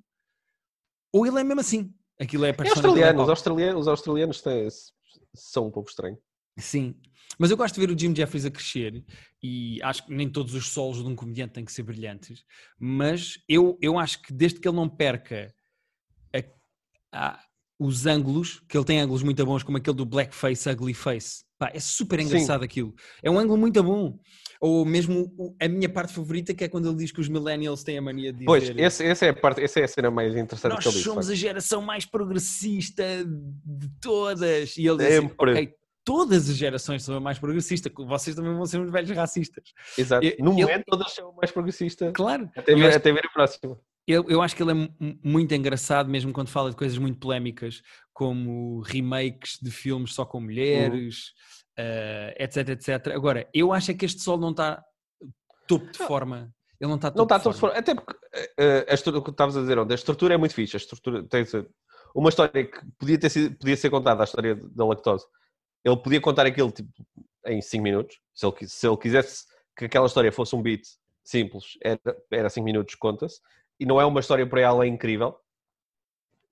[1.12, 1.92] ou ele é mesmo assim.
[2.21, 3.31] Aquilo é a É australiano, os palco.
[3.31, 4.68] australianos, os australianos têm,
[5.35, 6.18] são um pouco estranhos.
[6.59, 6.95] Sim.
[7.38, 9.03] Mas eu gosto de ver o Jim Jeffries a crescer
[9.42, 12.45] e acho que nem todos os solos de um comediante têm que ser brilhantes,
[12.79, 15.53] mas eu, eu acho que desde que ele não perca
[16.35, 16.45] a-
[17.31, 17.45] a-
[17.85, 21.71] os ângulos, que ele tem ângulos muito bons, como aquele do Blackface, Ugly Face, pá,
[21.75, 22.27] é super Sim.
[22.27, 22.95] engraçado aquilo.
[23.23, 24.18] É um ângulo muito bom.
[24.61, 25.29] Ou mesmo
[25.61, 28.33] a minha parte favorita, que é quando ele diz que os millennials têm a mania
[28.33, 30.88] de Pois, esse, essa, é a parte, essa é a cena mais interessante nós que
[30.88, 31.05] ele diz.
[31.05, 34.77] somos de a geração mais progressista de todas.
[34.77, 38.64] E ele diz assim, ok, todas as gerações são a mais progressista, vocês também vão
[38.64, 39.64] ser uns velhos racistas.
[39.99, 40.25] Exato.
[40.38, 42.12] No eu- momento, todas são mais progressistas.
[42.14, 42.49] Claro.
[42.57, 43.77] Até ver, até ver a próxima.
[44.07, 47.19] Eu, eu acho que ele é mu- muito engraçado, mesmo quando fala de coisas muito
[47.21, 51.33] polémicas, como remakes de filmes só com mulheres,
[51.77, 53.09] eh, etc, etc.
[53.15, 54.83] Agora, eu acho é que este sol não está
[55.69, 56.53] topo de forma.
[56.81, 57.75] Ele não está topo Não está de todo forma.
[57.75, 57.79] fora.
[57.81, 58.17] Até porque
[58.59, 60.77] eh, a estrutura, o que estavas a dizer, onde a estrutura é muito fixe.
[60.77, 61.45] A estrutura tem
[62.15, 65.25] uma história que podia, ter sido, podia ser contada, a história da lactose.
[65.85, 66.91] Ele podia contar aquilo tipo,
[67.47, 68.19] em 5 minutos.
[68.35, 69.45] Se ele, se ele quisesse
[69.77, 70.83] que aquela história fosse um beat
[71.25, 71.79] simples,
[72.31, 73.41] era 5 minutos, conta-se.
[73.83, 75.37] E não é uma história para ela incrível.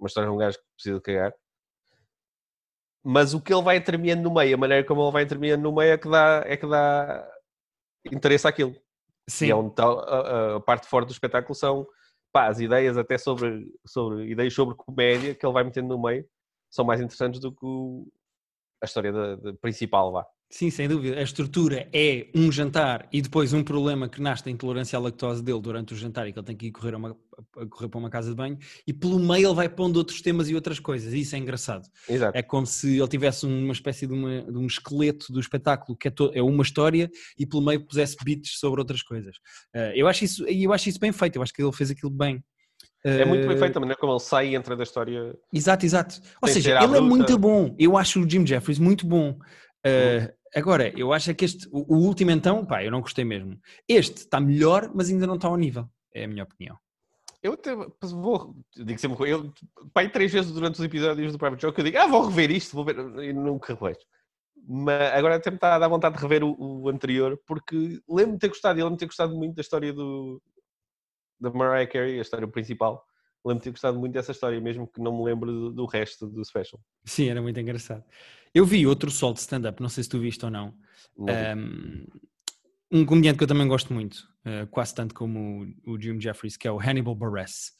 [0.01, 1.33] Uma história de um gajo que precisa de cagar.
[3.05, 5.73] Mas o que ele vai intermeando no meio, a maneira como ele vai intermeando no
[5.73, 7.33] meio é que dá, é que dá
[8.11, 8.75] interesse àquilo.
[9.29, 11.87] Sim, E é onde está a, a parte forte do espetáculo são
[12.33, 16.29] pá, as ideias até sobre, sobre ideias sobre comédia que ele vai metendo no meio
[16.69, 18.11] são mais interessantes do que o-
[18.83, 20.27] a história da, da principal, vá.
[20.51, 21.19] Sim, sem dúvida.
[21.19, 25.43] A estrutura é um jantar e depois um problema que nasce da intolerância à lactose
[25.43, 27.17] dele durante o jantar e que ele tem que ir correr, uma-
[27.71, 30.55] correr para uma casa de banho e pelo meio ele vai pondo outros temas e
[30.55, 31.13] outras coisas.
[31.15, 31.87] Isso é engraçado.
[32.09, 32.37] Exato.
[32.37, 36.09] É como se ele tivesse uma espécie de, uma- de um esqueleto do espetáculo que
[36.09, 37.09] é, to- é uma história
[37.39, 39.37] e pelo meio pusesse beats sobre outras coisas.
[39.73, 42.11] Eh, eu, acho isso, eu acho isso bem feito, eu acho que ele fez aquilo
[42.11, 42.43] bem.
[43.05, 45.35] É muito bem Eh, feito a maneira como ele sai e entra da história.
[45.53, 46.21] Exato, exato.
[46.43, 47.01] Ou seja, ele é bruta.
[47.03, 47.75] muito bom.
[47.79, 49.39] Eu acho o Jim Jeffries muito bom.
[49.87, 53.25] Eh, agora, eu acho é que este, o, o último então, pá, eu não gostei
[53.25, 53.59] mesmo.
[53.89, 55.89] Este está melhor, mas ainda não está ao nível.
[56.15, 56.77] É a minha opinião.
[57.43, 59.53] Eu até vou, digo sempre, eu,
[59.95, 62.75] pai, três vezes durante os episódios do Private Joke, eu digo, ah, vou rever isto,
[62.75, 64.01] vou ver, e nunca revejo.
[64.69, 68.35] Mas agora até me está a dar vontade de rever o, o anterior, porque lembro-me
[68.35, 70.43] de ter gostado, e lembro-me de ter gostado muito da história do,
[71.41, 73.03] da Mariah Carey, a história principal.
[73.43, 76.27] Lembro-me de ter gostado muito dessa história, mesmo que não me lembro do, do resto
[76.27, 76.79] do special.
[77.07, 78.05] Sim, era muito engraçado.
[78.55, 80.75] Eu vi outro sol de stand-up, não sei se tu viste ou não.
[81.17, 81.27] Não.
[81.57, 82.07] Um,
[82.93, 86.57] um comediante que eu também gosto muito, uh, quase tanto como o, o Jim Jeffries,
[86.57, 87.73] que é o Hannibal Buress.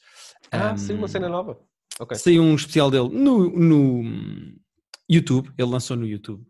[0.53, 1.59] ah, Um, sim, uma cena nova.
[1.99, 2.17] Ok.
[2.17, 4.55] Saiu um especial dele no, no
[5.09, 6.45] YouTube, ele lançou no YouTube.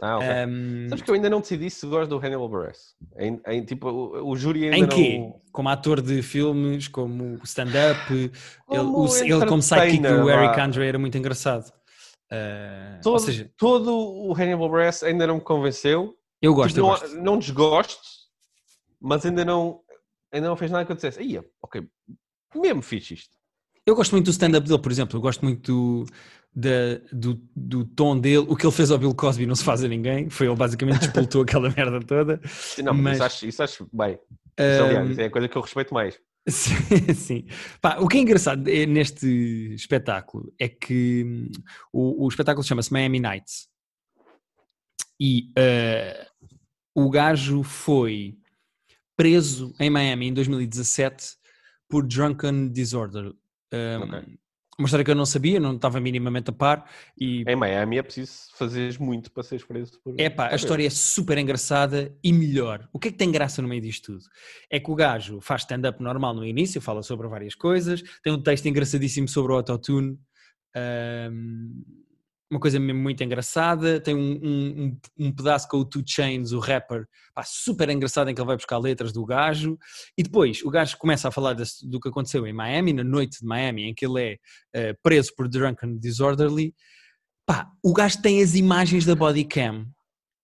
[0.00, 0.28] Ah, ok.
[0.48, 2.94] Um, Sabes que eu ainda não decidi se gosto do Hannibal Buress.
[3.16, 4.88] Em, em, tipo, o, o júri ainda em não...
[4.88, 5.20] quê?
[5.52, 8.32] Como ator de filmes, como stand-up, ele,
[8.80, 10.60] o- ele como sidekick do Eric.
[10.60, 11.72] Andre era muito engraçado.
[12.32, 16.16] Uh, Todo, ou seja, todo o Hannibal Buress ainda não me convenceu.
[16.40, 17.16] eu gosto, Tipo, eu não, gosto.
[17.22, 18.00] não desgosto,
[19.00, 19.80] mas ainda não,
[20.32, 21.22] ainda não fez nada que eu dissesse.
[21.22, 21.86] Ia, ok,
[22.54, 23.36] mesmo fiz isto.
[23.84, 25.16] Eu gosto muito do stand-up dele, por exemplo.
[25.16, 26.06] Eu gosto muito
[26.54, 28.46] do, do, do tom dele.
[28.48, 30.30] O que ele fez ao Bill Cosby não se faz a ninguém.
[30.30, 32.40] Foi ele basicamente despoltou aquela merda toda.
[32.78, 34.12] Não, mas Mas- isso, acho, isso acho bem.
[34.58, 36.18] Isso, Um, aliás, é a coisa que eu respeito mais.
[36.48, 37.46] Sim, sim.
[37.80, 41.50] Pá, o que é engraçado é neste espetáculo é que hum,
[41.92, 43.68] o, o espetáculo chama-se Miami Nights
[45.20, 46.26] e eh,
[46.96, 48.36] o gajo foi
[49.16, 51.36] preso em Miami em 2017
[51.88, 53.32] por drunken disorder.
[53.72, 54.38] Um, Ok.
[54.78, 58.02] Uma história que eu não sabia, não estava minimamente a par e Em Miami é
[58.02, 60.00] preciso fazeres muito para seres preso.
[60.02, 60.14] Por...
[60.18, 62.88] é pá, a história é super engraçada e melhor.
[62.92, 64.24] O que é que tem graça no meio disto tudo?
[64.70, 68.42] É que o gajo faz stand-up normal no início, fala sobre várias coisas, tem um
[68.42, 70.18] texto engraçadíssimo sobre o autotune,
[70.74, 71.82] ahm,
[72.52, 76.58] uma coisa mesmo muito engraçada, tem um, um- um- pedaço com o Two Chains, o
[76.58, 79.78] rapper, pá, super engraçado em que ele vai buscar letras do gajo,
[80.18, 83.40] e depois o gajo começa a falar desse- do que aconteceu em Miami, na noite
[83.40, 84.36] de Miami, em que ele é
[84.74, 86.74] eh, preso por Drunken Disorderly,
[87.46, 89.86] pá, o gajo tem as imagens da body cam,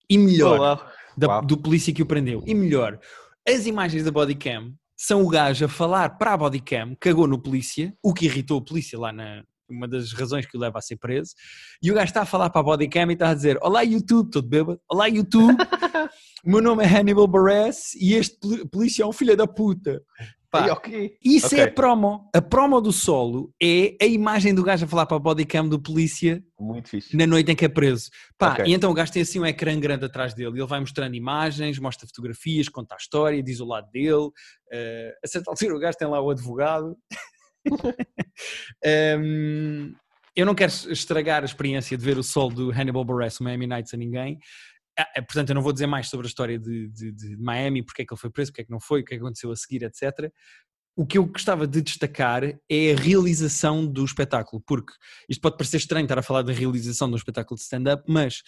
[0.08, 0.92] e melhor, Olá.
[1.16, 1.44] da- Uau.
[1.44, 2.42] do polícia que o prendeu.
[2.46, 2.98] E melhor,
[3.46, 7.94] as imagens da bodycam são o gajo a falar para a bodycam, cagou no polícia,
[8.02, 10.96] o que irritou o polícia lá na, uma das razões que o leva a ser
[10.96, 11.34] preso.
[11.82, 14.30] E o gajo está a falar para a bodycam e está a dizer: Olá, YouTube,
[14.30, 14.80] todo bêbado.
[14.88, 15.54] Olá, YouTube.
[16.44, 18.38] o meu nome é Hannibal Buress e este
[18.70, 20.02] polícia é um filho da puta.
[20.50, 21.16] Pá, Ei, ok.
[21.22, 21.58] Isso Ok.
[21.60, 22.30] é a promo.
[22.34, 25.78] A promo do solo é a imagem do gajo a falar para a bodycam do
[25.78, 26.42] polícia
[27.12, 28.08] na noite em que é preso.
[28.38, 28.64] Pá, Ok.
[28.66, 30.58] e então o gajo tem assim um ecrã grande atrás dele.
[30.58, 34.30] Ele vai mostrando imagens, mostra fotografias, conta a história, diz o lado dele.
[34.72, 36.96] Eh, a certa altura o gajo tem lá o advogado.
[38.84, 39.92] Ehm,
[40.36, 43.92] eu não quero estragar a experiência de ver o sol do Hannibal Buress, Miami Nights,
[43.92, 44.38] a ninguém.
[44.98, 47.82] Ah, eh, portanto, eu não vou dizer mais sobre a história de, de- de Miami,
[47.82, 49.50] porque é que ele foi preso, porque é que não foi, o que é aconteceu
[49.50, 50.32] a seguir, etc.
[50.96, 54.92] O que eu gostava de destacar é a realização do espetáculo, porque
[55.28, 58.42] isto pode parecer estranho estar a falar da realização de um espetáculo de stand-up, mas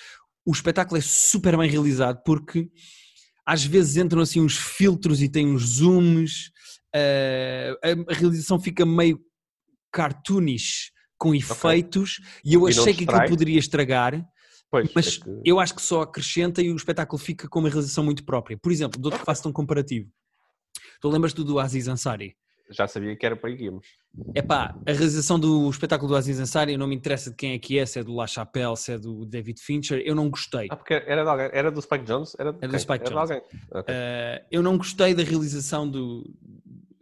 [0.44, 2.68] o espetáculo é super bem realizado porque
[3.46, 6.50] às vezes entram assim uns filtros e tem uns zooms,
[6.94, 9.20] eh, a, realização fica meio
[9.92, 14.24] cartoonish com efeitos e eu E achei que aquilo poderia estragar,
[14.70, 17.68] Pois, mas é que- eu acho que só acrescenta e o espetáculo fica com uma
[17.68, 18.56] realização muito própria.
[18.56, 20.08] Por exemplo, dou-te que faço um comparativo.
[21.00, 22.36] Tu lembras-te do Aziz Ansari?
[22.70, 23.86] já sabia que era para aí que íamos.
[24.34, 27.58] Epá, a realização do espetáculo do Aziz Ansari, eu não me interessa de quem é
[27.58, 30.68] que é, se é do La Chapelle, se é do David Fincher, eu não gostei.
[30.70, 31.50] Ah, porque era de alguém.
[31.52, 32.34] Era do Spike Jones?
[32.38, 32.78] Era, de Era do?
[32.78, 33.32] Spike era de Jonze.
[33.32, 33.48] alguém.
[33.72, 33.94] Ok.
[33.94, 36.32] Uh, eu não gostei da realização do.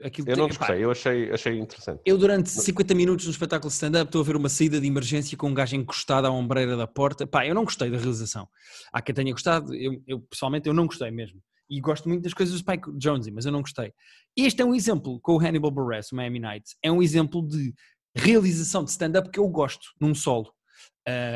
[0.03, 2.01] Aquilo eu não gostei, eu achei, achei interessante.
[2.07, 5.49] Eu, durante 50 minutos no espetáculo stand-up, estou a ver uma saída de emergência com
[5.49, 7.27] um gajo encostado à ombreira da porta.
[7.27, 8.49] Pá, eu não gostei da realização.
[8.93, 11.43] Há quem tenha gostado, eu, eu, pessoalmente eu não gostei mesmo.
[11.69, 13.93] E gosto muito das coisas do Spike Jonze, mas eu não gostei.
[14.37, 17.75] Este é um exemplo, com o Hannibal Buress, o Miami Nights, é um exemplo de
[18.15, 20.53] realização de stand-up que eu gosto, num solo.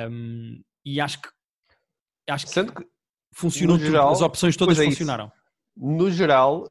[0.09, 1.29] Um, e acho que,
[2.29, 2.87] acho que Sendo que,
[3.35, 4.93] funcionou no tudo, geral, as opções todas é isso.
[4.93, 5.33] funcionaram.
[5.77, 6.71] no geral,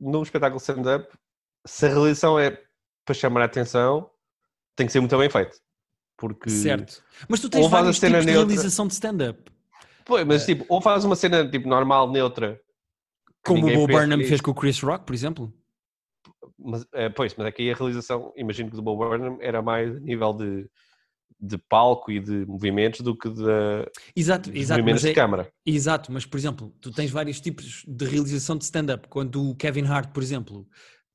[0.00, 1.08] num espetáculo stand-up,
[1.66, 2.58] se a realização é
[3.04, 4.10] para chamar a atenção,
[4.76, 5.56] tem que ser muito bem feito.
[6.16, 6.50] Porque.
[6.50, 7.02] Certo.
[7.28, 8.46] Mas tu tens Ou vários tipos de neutra.
[8.46, 9.40] realização de stand-up.
[10.04, 12.60] Pois, mas tipo, ou faz uma cena tipo normal, neutra.
[13.44, 15.52] Como o Bo Burnham fez com o Chris Rock, por exemplo.
[16.58, 20.00] Mas, é, pois, mas aqui a realização, imagino que do Bo Burnham era mais a
[20.00, 20.68] nível de,
[21.40, 23.42] de palco e de movimentos do que de,
[24.16, 24.80] Exato, de exato.
[24.80, 25.52] movimentos Mas é, de câmara.
[25.64, 29.06] exato, mas por exemplo, tu tens vários tipos de realização de stand-up.
[29.08, 30.66] Quando o Kevin Hart, por exemplo,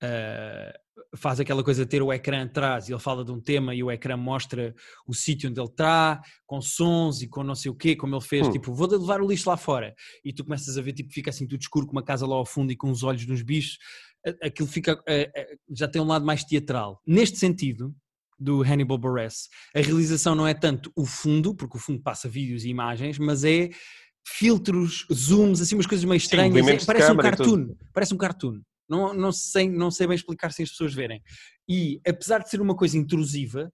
[0.03, 0.73] ah,
[1.15, 3.81] faz aquela coisa de ter o ecrã atrás e ele fala de um tema e
[3.83, 4.75] o ecrã mostra
[5.07, 8.23] o sítio onde ele está, com sons e com não sei o quê, como ele
[8.23, 8.51] fez, Hum.
[8.51, 9.93] tipo, vou levar o lixo lá fora.
[10.25, 12.45] E tu começas a ver, tipo, fica assim tudo escuro, com uma casa lá ao
[12.45, 13.77] fundo e com os olhos nos bichos.
[14.41, 17.01] Aquilo fica, ah, já tem um lado mais teatral.
[17.07, 17.93] Neste sentido,
[18.39, 22.65] do Hannibal Buress, a realização não é tanto o fundo, porque o fundo passa vídeos
[22.65, 23.69] e imagens, mas é
[24.27, 26.53] filtros, zooms, assim umas coisas meio estranhas.
[26.55, 27.75] É- movimentos de parece um cartoon.
[27.93, 28.61] Parece um cartoon.
[28.87, 31.21] Não, não, sei, não sei bem explicar sem as pessoas verem.
[31.67, 33.71] E apesar de ser uma coisa intrusiva,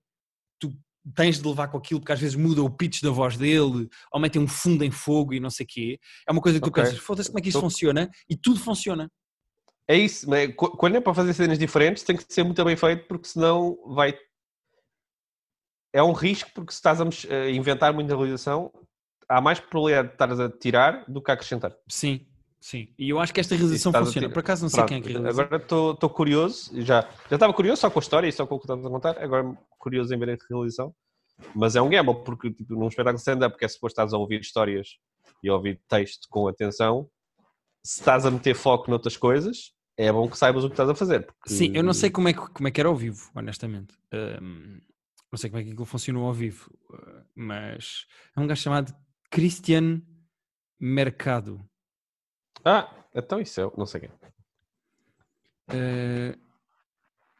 [0.60, 0.72] tu
[1.16, 4.20] tens de levar com aquilo, porque às vezes muda o pitch da voz dele, ou
[4.20, 6.00] metem um fundo em fogo e não sei o quê.
[6.28, 6.84] É uma coisa que tu Ok.
[6.84, 9.10] pensas, foda-se como é que isto Tô- funciona, e tudo funciona.
[9.88, 12.76] É isso, mas qu- quando é para fazer cenas diferentes tem que ser muito bem
[12.76, 14.16] feito porque senão vai.
[15.92, 18.72] É um risco porque se estás a inventar muita realização,
[19.28, 21.76] há mais probabilidade de estares a tirar do que a acrescentar.
[21.90, 22.28] Sim,
[22.60, 22.88] sim.
[22.98, 24.30] E eu acho que esta realização funciona.
[24.30, 25.30] Por acaso não sei Pronto, quem é que realiza.
[25.42, 28.60] Agora estou curioso, já, já estava curioso só com a história e só com o
[28.60, 30.94] que estás a contar, agora curioso em ver a realização.
[31.56, 34.18] Mas é um gamble, porque tipo, num espetáculo de stand-up que é suposto estás a
[34.18, 34.98] ouvir histórias
[35.42, 37.10] e a ouvir texto com atenção,
[37.82, 40.96] se estás a meter foco noutras coisas, é bom que saibas o que estás a
[40.96, 41.26] fazer.
[41.26, 43.96] porque- Sim, eu não sei como é que, como é que era ao vivo, honestamente.
[44.12, 44.80] Ahm,
[45.32, 48.94] não sei como é que aquilo funcionou ao vivo, ah, mas é um gajo chamado
[49.32, 50.02] Christian
[50.80, 51.64] Mercado.
[52.64, 54.12] Ah, então isso é, não sei quem.
[55.70, 56.38] ah,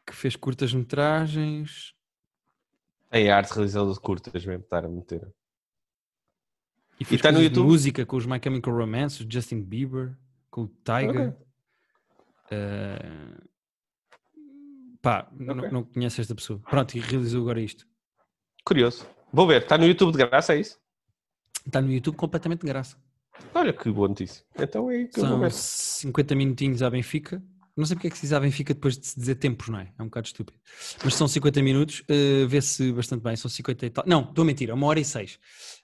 [0.06, 1.94] que fez curtas metragens.
[3.12, 5.28] É a arte de realização de curtas mesmo, estar a meter.
[7.00, 7.66] E fez tá no YouTube?
[7.66, 10.18] música com os My Chemical Romance, o Justin Bieber,
[10.52, 11.30] com o Tiger.
[11.30, 11.46] Ok.
[12.52, 13.42] Ah,
[15.02, 15.70] pá, não, Ok.
[15.72, 16.60] não conheço esta pessoa.
[16.60, 17.88] Pronto, e realizou agora isto.
[18.66, 19.08] Curioso.
[19.32, 20.80] Vou ver, está no YouTube de graça, é isso?
[21.66, 22.98] Está no YouTube completamente de graça.
[23.54, 24.44] Olha que boa notícia.
[24.58, 25.52] Então é aí que São ver.
[25.52, 27.42] 50 minutinhos à Benfica.
[27.76, 29.80] Não sei porque é que se diz à Benfica depois de se dizer tempos, não
[29.80, 29.92] é?
[29.98, 30.60] É um bocado estúpido.
[31.04, 34.04] Mas são 50 minutos, eh, vê-se bastante bem, são 50 e tal.
[34.06, 35.40] Não, estou a mentir, é uma hora e seis.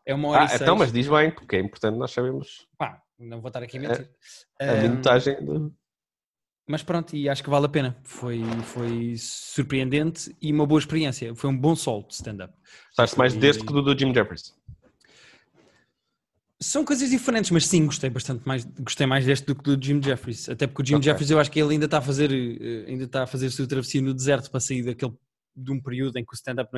[0.05, 0.61] É uma hora Ah, e seis.
[0.61, 3.79] então, mas diz bem, porque é importante nós sabemos Pá, não vou estar aqui a
[3.81, 4.09] mentir.
[4.59, 5.45] a Ahm, minutagem.
[5.45, 5.73] do-
[6.67, 7.95] mas pronto, e acho que vale a pena.
[8.03, 11.33] Foi, foi surpreendente e uma boa experiência.
[11.35, 12.53] Foi um bom sol de stand-up.
[12.87, 14.53] Gostaste mais E- deste que do, do Jim Jeffries.
[16.61, 20.01] São coisas diferentes, mas sim, gostei bastante mais, gostei mais deste do que do Jim
[20.01, 20.47] Jeffries.
[20.47, 21.03] Até porque o Jim Ok.
[21.03, 23.51] Jeffries eu acho que ele ainda está a fazer, eh, ainda está a fazer a
[23.51, 25.13] sua travessia no deserto para sair daquele
[25.55, 26.69] de um período em que o stand-up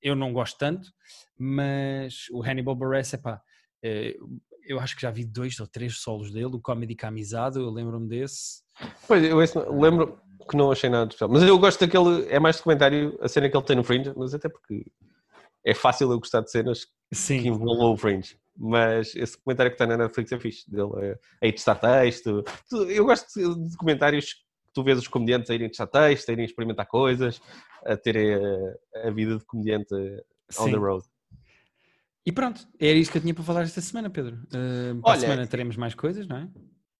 [0.00, 0.88] eu não gosto tanto,
[1.36, 3.40] mas o Hannibal Buress, epá,
[3.82, 4.16] eh,
[4.64, 8.08] eu acho que já vi dois ou três solos dele, o Comedy Camisado, eu lembro-me
[8.08, 8.62] desse.
[9.06, 11.28] Pois, eu esse lembro que não achei nada especial.
[11.30, 14.34] Mas eu gosto daquele, é mais documentário a cena que ele tem no Fringe, mas
[14.34, 14.86] até porque
[15.64, 18.38] é fácil eu gostar de cenas que Sim, envolvam o Fringe.
[18.60, 22.44] Mas esse documentário que está na Netflix é fixe, dele é a ir testar texto.
[22.88, 26.44] Eu gosto de documentários que tu vês os comediantes a irem testar texto, a irem
[26.44, 27.40] experimentar coisas,
[27.86, 30.70] a terem a, a vida de comediante on sim.
[30.72, 31.06] the road.
[32.26, 34.36] E pronto, era isso que eu tinha para falar esta semana, Pedro.
[34.52, 36.48] Eh, para Olha, a semana teremos mais coisas, não é?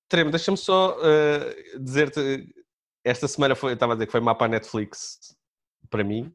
[0.08, 2.48] Tremo, deixa-me só uh, dizer-te.
[3.04, 5.36] Esta semana foi, eu estava a dizer que foi má para a Netflix
[5.90, 6.32] para mim,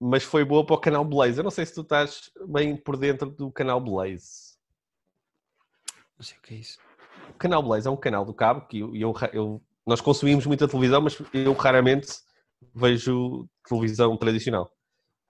[0.00, 1.38] mas foi boa para o canal Blaze.
[1.38, 4.51] Eu não sei se tu estás bem por dentro do canal Blaze.
[6.22, 6.78] Não sei o que é isso.
[7.30, 10.68] O canal Blaze é um canal do cabo que eu, eu- eu- nós consumimos muita
[10.68, 12.06] televisão, mas eu raramente
[12.72, 14.70] vejo televisão tradicional.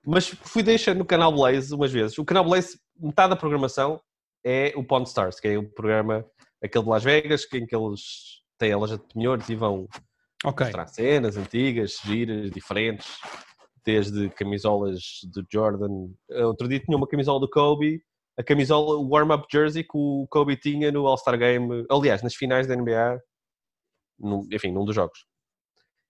[0.05, 2.19] Mas fui deixando no canal Blaze umas vezes.
[2.19, 3.99] O canal Blaze, metade da programação
[4.45, 6.27] é o Pawn Stars, que é o programa,
[6.63, 9.89] aquele de Las Vegas, que- em que eles têm a loja de penhores e vão
[10.45, 13.17] Ok, mostrar cenas antigas, giras, diferentes,
[13.83, 15.01] desde camisolas
[15.33, 16.11] do Jordan.
[16.45, 18.05] Outro dia tinha uma camisola do Kobe,
[18.43, 22.67] a camisola, o warm-up jersey que o Kobe tinha no All-Star Game, aliás, nas finais
[22.67, 23.21] da NBA,
[24.19, 25.25] num- enfim, num dos jogos.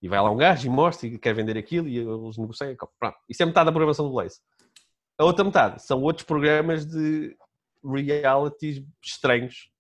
[0.01, 2.75] E vai lá um gajo e mostra e quer vender aquilo e eles negociam.
[2.99, 3.17] Pronto.
[3.29, 4.41] Isso é metade da programação do Blaze.
[5.17, 7.37] A outra metade são outros programas de
[7.85, 9.71] realities estranhos,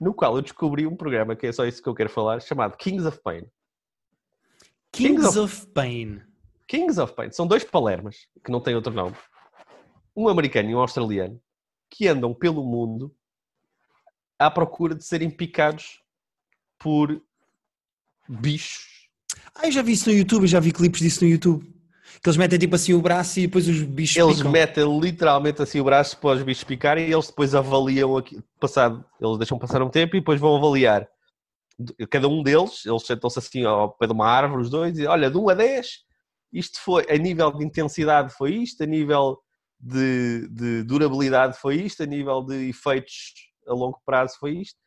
[0.00, 2.76] no qual eu descobri um programa, que é só isso que eu quero falar, chamado
[2.76, 3.46] Kings of Pain.
[4.92, 5.66] Kings, Kings of...
[5.68, 6.22] Pain.
[6.66, 9.14] Kings of Pain são dois palermas, que não têm outro nome,
[10.16, 11.40] um americano e um australiano,
[11.96, 13.14] que andam pelo mundo
[14.38, 16.02] à procura de serem picados
[16.78, 17.22] por
[18.28, 19.08] bichos.
[19.54, 21.64] Ah, eu já vi isso no YouTube, eu já vi clipes disso no YouTube.
[22.22, 24.52] Que eles metem tipo assim o braço e depois os bichos Eles picam.
[24.52, 29.04] metem literalmente assim o braço para os bichos picarem e eles depois avaliam aqui, passado,
[29.20, 31.08] eles deixam passar um tempo e depois vão avaliar.
[32.10, 35.30] Cada um deles, eles sentam-se assim ao pé de uma árvore, os dois, e olha,
[35.30, 35.86] de 1 a 10,
[36.52, 39.38] isto foi, a nível de intensidade foi isto, a nível
[39.78, 43.34] de, de durabilidade foi isto, a nível de efeitos
[43.66, 44.78] a longo prazo foi isto.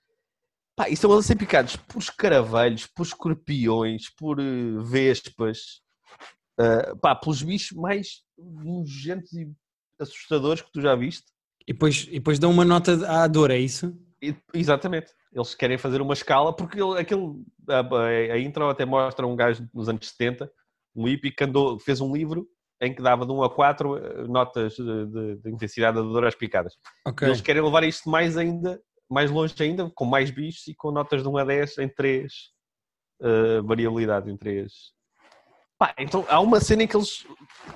[0.76, 5.82] Pá, e são eles a ser picados por escaravelhos, por escorpiões, por eh, vespas,
[6.60, 9.52] eh, pá, pelos bichos mais nojentos e
[10.00, 11.26] assustadores que tu já viste.
[11.68, 13.94] E depois, e depois dão uma nota à dor, é isso?
[14.22, 15.12] E- exatamente.
[15.34, 19.36] Eles querem fazer uma escala, porque ele- aquele, a, a- a intro até mostra um
[19.36, 20.50] gajo nos anos 70,
[20.96, 22.48] um hippie que andou, fez um livro
[22.82, 26.26] em que dava de 1 a 4 eh, notas de, de- de intensidade da dor
[26.26, 26.76] às picadas.
[27.06, 27.28] Ok.
[27.28, 31.22] Eles querem levar isto mais ainda, mais longe ainda, com mais bichos e com notas
[31.24, 32.32] de 1 a 10 em 3
[33.66, 34.72] variabilidade, em 3.
[35.78, 37.26] Pá, então há uma cena em que eles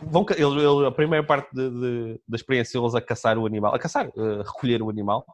[0.01, 0.25] vão.
[0.31, 4.07] Eles, eles- a primeira parte de- da experiência eles a caçar o animal, a caçar,
[4.07, 5.25] a recolher o animal.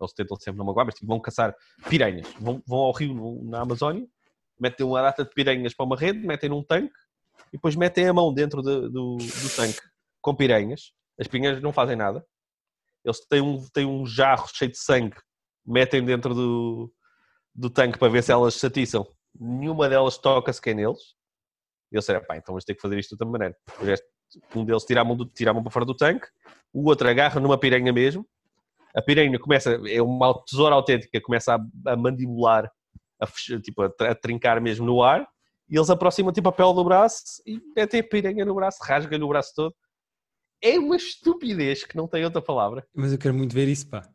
[0.00, 1.54] Eles tentam sempre não magoar, mas tipo, vão caçar
[1.88, 2.26] piranhas.
[2.40, 4.06] Vão, vão ao rio na Amazónia,
[4.58, 6.92] metem uma data de piranhas para uma rede, metem num tanque
[7.48, 9.80] e depois metem a mão dentro de- do, do tanque
[10.20, 10.92] com piranhas.
[11.18, 12.24] As piranhas não fazem nada.
[13.04, 15.16] Eles têm um, têm um jarro cheio de sangue,
[15.66, 16.92] metem dentro do,
[17.54, 19.06] do tanque para ver se elas se atiçam.
[19.38, 21.00] Nenhuma delas toca sequer neles.
[21.90, 23.56] E eles disseram, pá, então vamos ter que fazer isto de outra maneira.
[24.54, 26.26] Um deles tira a, mão do, tira a mão para fora do tanque,
[26.72, 28.26] o outro agarra numa piranha mesmo.
[28.96, 32.70] A piranha começa, é uma tesoura autêntica, começa a, a mandibular,
[33.20, 33.26] a,
[33.60, 35.26] tipo, a, a trincar mesmo no ar.
[35.72, 39.24] E eles aproximam tipo a pele do braço e metem a piranha no braço, rasga-lhe
[39.24, 39.74] o braço todo.
[40.62, 42.86] É uma estupidez que não tem outra palavra.
[42.94, 44.06] Mas eu quero muito ver isso, pá.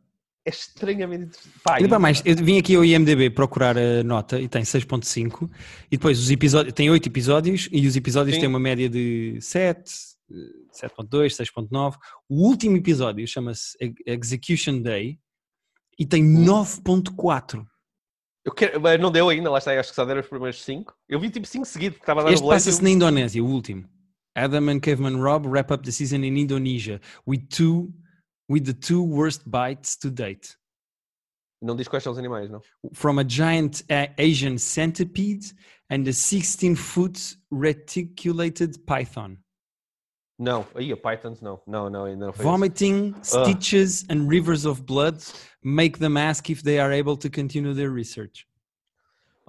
[0.45, 1.37] É estranhamente.
[1.63, 5.49] Pá, e- mais, eu vim aqui ao IMDB procurar a nota e tem 6.5
[5.91, 8.41] e depois os episódios, tem 8 episódios e os episódios Sim.
[8.41, 9.91] têm uma média de 7,
[10.31, 10.35] eh,
[10.71, 11.97] 7.2, 6.9.
[12.29, 15.19] O último episódio chama-se Ex- Execution Day
[15.99, 16.45] e tem Hum.
[16.45, 17.65] 9.4.
[18.47, 20.95] Eu quero, mas não deu ainda, lá está, acho que só deram os primeiros 5.
[21.09, 22.65] Eu vi tipo 5 seguidos, porque estava a dar Este Blaze.
[22.65, 23.85] passa-se na Indonésia, o último.
[24.37, 27.91] Adam and Caveman Rob wrap up the season in Indonesia with two
[28.49, 30.55] with the two worst bites to date.
[31.61, 32.61] Não diz quais são os animais, não.
[32.93, 35.53] from a giant uh, Asian centipede
[35.89, 37.19] and a 16 foot
[37.51, 39.37] reticulated python.
[40.39, 41.59] Não, aí a Pythons não.
[41.65, 42.45] Não, não, ainda não foi.
[42.45, 42.51] isso.
[42.51, 45.17] Vomiting, stitches, and rivers of blood
[45.63, 48.47] make them ask if they are able to continue their research.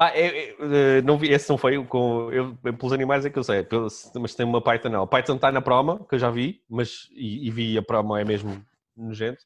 [0.00, 2.30] Ah, é, é, eh, não vi, esse não foi com.
[2.32, 5.02] Eu, pelos animais é que eu sei, pelos- mas tem uma Python não.
[5.02, 8.16] A Python está na promo, que eu já vi, mas e, e vi a promo
[8.16, 8.64] é mesmo
[8.96, 9.44] nojento.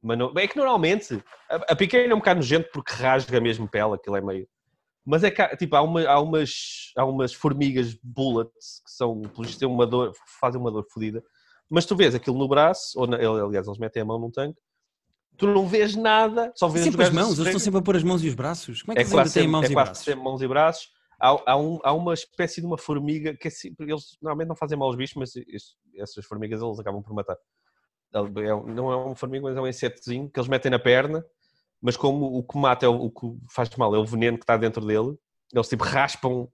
[0.00, 3.94] Mas não, é que normalmente a, a é um bocado nojento porque rasga mesmo pele,
[3.94, 4.48] aquilo é meio.
[5.10, 9.56] Mas é que tipo, há, uma, há, umas, há umas formigas bullets que são, pelos
[9.56, 11.20] têm uma dor, fazem uma dor fodida.
[11.68, 14.58] Mas tu vês aquilo no braço, ou na, aliás, eles metem a mão num tanque,
[15.36, 18.04] tu não vês nada, só vês sempre as mãos, eles estão sempre a pôr as
[18.04, 18.82] mãos e os braços.
[18.82, 20.04] Como é que é eles ainda têm mãos é e braços?
[20.04, 20.88] Sempre mãos e braços.
[21.20, 23.50] Há, há, um, há, uma espécie de uma formiga que é,
[23.80, 25.32] eles normalmente não fazem mal aos bichos, mas
[25.96, 27.36] essas formigas eles acabam por matar.
[28.14, 31.24] É, não é um formiga, mas é um insetozinho que eles metem na perna,
[31.80, 34.44] mas como o que mata é o, o que faz mal é o veneno que
[34.44, 35.16] está dentro dele,
[35.52, 36.48] eles tipo raspam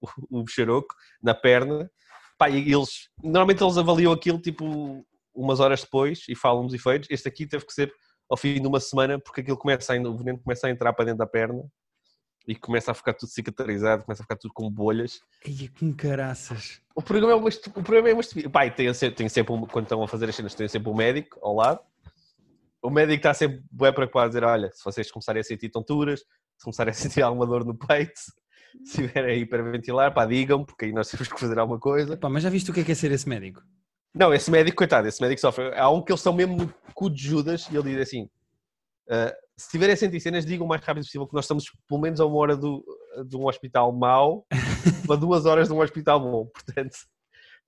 [0.00, 1.90] o, o xeroco na perna.
[2.36, 5.04] Pá, e eles, normalmente eles avaliam aquilo tipo
[5.34, 7.08] umas horas depois e falam dos efeitos.
[7.10, 7.92] Este aqui teve que ser
[8.30, 11.06] ao fim de uma semana porque aquilo começa a, o veneno começa a entrar para
[11.06, 11.64] dentro da perna
[12.46, 15.20] e começa a ficar tudo cicatrizado, começa a ficar tudo com bolhas.
[15.46, 16.80] Ai, com caraças.
[16.94, 20.02] O programa é uma, o programa é uma Pai, tem, tem sempre, um, quando estão
[20.02, 21.80] a fazer as cenas, tem sempre um médico ao lado.
[22.82, 26.20] O médico está sempre bem preocupado a dizer: olha, se vocês começarem a sentir tonturas,
[26.20, 28.18] se começarem a sentir alguma dor no peito,
[28.84, 32.16] se estiverem a hiperventilar, pá, digam, porque aí nós temos que fazer alguma coisa.
[32.16, 33.62] Pá, mas já viste o que é, que é ser esse médico?
[34.14, 35.72] Não, esse médico, coitado, esse médico sofre.
[35.74, 39.70] Há um que eles são mesmo cu de Judas e ele diz assim: uh, se
[39.70, 42.26] tiverem a sentir cenas, digam o mais rápido possível que nós estamos pelo menos a
[42.26, 42.84] uma hora do,
[43.26, 44.46] de um hospital mau
[45.06, 46.46] para duas horas de um hospital bom.
[46.54, 46.94] Portanto,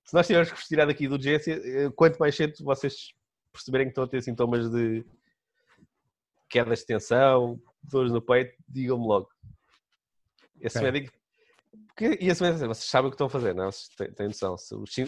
[0.04, 3.12] se nós tivermos que vos tirar daqui de urgência, eh, quanto mais cedo vocês
[3.52, 5.04] perceberem que estão a ter sintomas de
[6.48, 9.28] queda de tensão, dores no peito, digam-me logo.
[10.60, 10.90] Esse okay.
[10.90, 11.18] médico.
[11.86, 13.64] Porque, e esse médico, vocês sabem o que estão a fazer, não?
[13.64, 13.66] É?
[13.66, 14.56] Vocês têm, têm noção.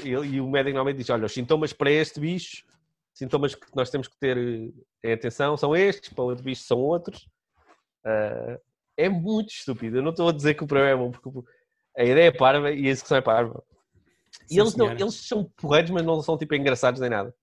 [0.04, 2.64] E o médico normalmente diz: olha, os sintomas para este bicho
[3.14, 6.62] sintomas que nós temos que ter em eh, atenção são estes, para o outro bicho
[6.62, 7.28] são outros.
[8.04, 8.58] Uh,
[8.96, 9.98] é muito estúpido.
[9.98, 11.48] Eu não estou a dizer que o programa é bom, porque
[11.96, 13.62] a ideia é parva e a execução é parva.
[14.50, 17.34] E eles, não, eles são porreiros, mas não são tipo engraçados nem nada.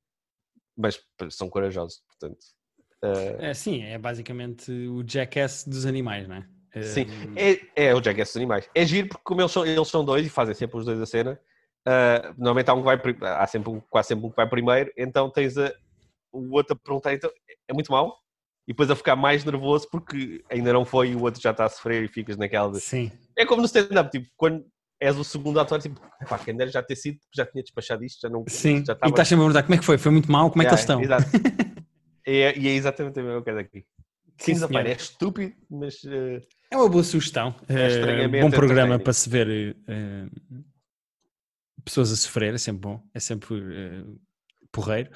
[0.79, 0.99] Mas
[1.29, 2.39] são corajosos, portanto.
[3.03, 3.41] Uh...
[3.41, 6.47] É, sim, é basicamente o jackass dos animais, não é?
[6.83, 7.05] Sim,
[7.35, 8.69] é, é o jackass dos animais.
[8.73, 11.05] É giro porque como eles são, eles são dois e fazem sempre os dois a
[11.05, 11.39] cena,
[11.87, 14.91] Uh, normalmente há um que vai, há sempre um, quase sempre um que vai primeiro,
[14.97, 15.73] então tens a,
[16.31, 17.31] o outro a perguntar, então
[17.67, 18.15] é muito mal
[18.67, 21.65] e depois a ficar mais nervoso porque ainda não foi e o outro já está
[21.65, 22.81] a sofrer e ficas naquela de...
[22.81, 23.11] Sim.
[23.35, 24.63] É como no stand-up, tipo, quando
[24.99, 28.19] és o segundo ator, tipo, pá, quem dera já ter sido, já tinha despachado isto,
[28.21, 28.43] já não...
[28.47, 29.07] Sim, já estava...
[29.07, 30.71] e estás sempre a perguntar como é que foi, foi muito mal, como é que
[30.71, 31.01] eles estão?
[31.01, 31.25] Exato.
[32.27, 33.85] é, e é exatamente a mesma coisa aqui.
[34.37, 36.03] Sim, Sim é estúpido, mas...
[36.03, 36.41] Uh...
[36.71, 37.55] É uma boa sugestão.
[37.67, 40.63] É uh, bom programa para se ver uh,
[41.83, 44.19] pessoas a sofrer, é sempre bom, é sempre uh,
[44.71, 45.09] porreiro.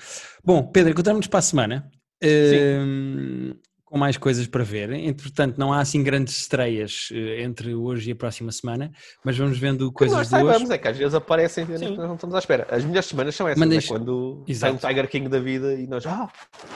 [0.43, 1.91] Bom, Pedro, encontramos-nos para a semana.
[2.23, 3.55] Uh,
[3.93, 4.91] com mais coisas para ver.
[4.91, 8.91] Entretanto, não há assim grandes estreias uh, entre hoje e a próxima semana,
[9.23, 10.27] mas vamos vendo coisas nós.
[10.29, 12.65] Saibamos, é que às vezes aparecem e não estamos à espera.
[12.71, 13.85] As melhores semanas são essas, Mandes...
[13.85, 14.79] é quando Exato.
[14.79, 16.27] sai um Tiger King da vida e nós, ah,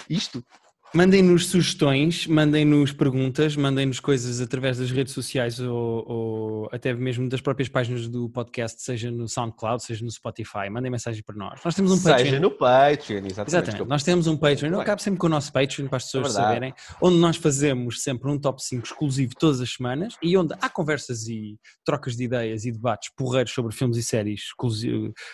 [0.07, 0.45] isto.
[0.93, 7.41] Mandem-nos sugestões, mandem-nos perguntas, mandem-nos coisas através das redes sociais ou, ou, até mesmo das
[7.41, 10.69] próprias páginas do podcast, seja no SoundCloud, seja no Spotify.
[10.71, 11.59] Mandem mensagens para nós.
[11.63, 12.29] Nós temos um seja Patreon.
[12.29, 13.69] Seja no Patreon, exatamente.
[13.69, 13.89] exatamente.
[13.89, 14.71] Nós temos um Patreon.
[14.71, 18.01] Eu acabo sempre com o nosso Patreon para as pessoas é saberem, onde nós fazemos
[18.01, 22.23] sempre um top 5 exclusivo todas as semanas e onde há conversas e trocas de
[22.23, 24.53] ideias e debates porreiros sobre filmes e séries,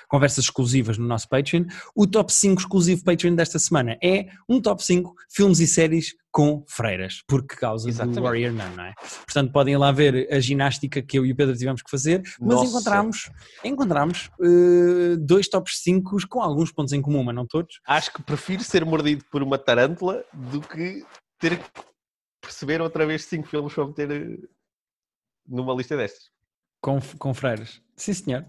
[0.10, 1.66] conversas exclusivas no nosso Patreon.
[1.96, 6.64] O top 5 exclusivo Patreon desta semana é um top 5 filmes e séries com
[6.68, 8.16] freiras, por causa Exatamente.
[8.16, 8.94] do Warrior Nun, não é?
[9.26, 12.56] Portanto, podem lá ver a ginástica que eu e o Pedro tivemos que fazer, mas
[12.56, 12.66] Nossa.
[12.66, 13.32] encontramos,
[13.64, 17.80] encontramos uh, dois tops 5 com alguns pontos em comum, mas não todos.
[17.86, 21.06] Acho que prefiro ser mordido por uma tarântula do que
[21.40, 21.70] ter que
[22.42, 24.48] perceber outra vez cinco filmes para meter eh,
[25.48, 26.30] numa lista destas.
[26.82, 27.82] Com, com freiras.
[27.96, 28.46] Sim, senhor.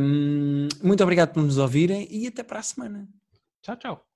[0.00, 3.08] Um, muito obrigado por nos ouvirem e até para a semana.
[3.62, 4.13] Tchau, tchau.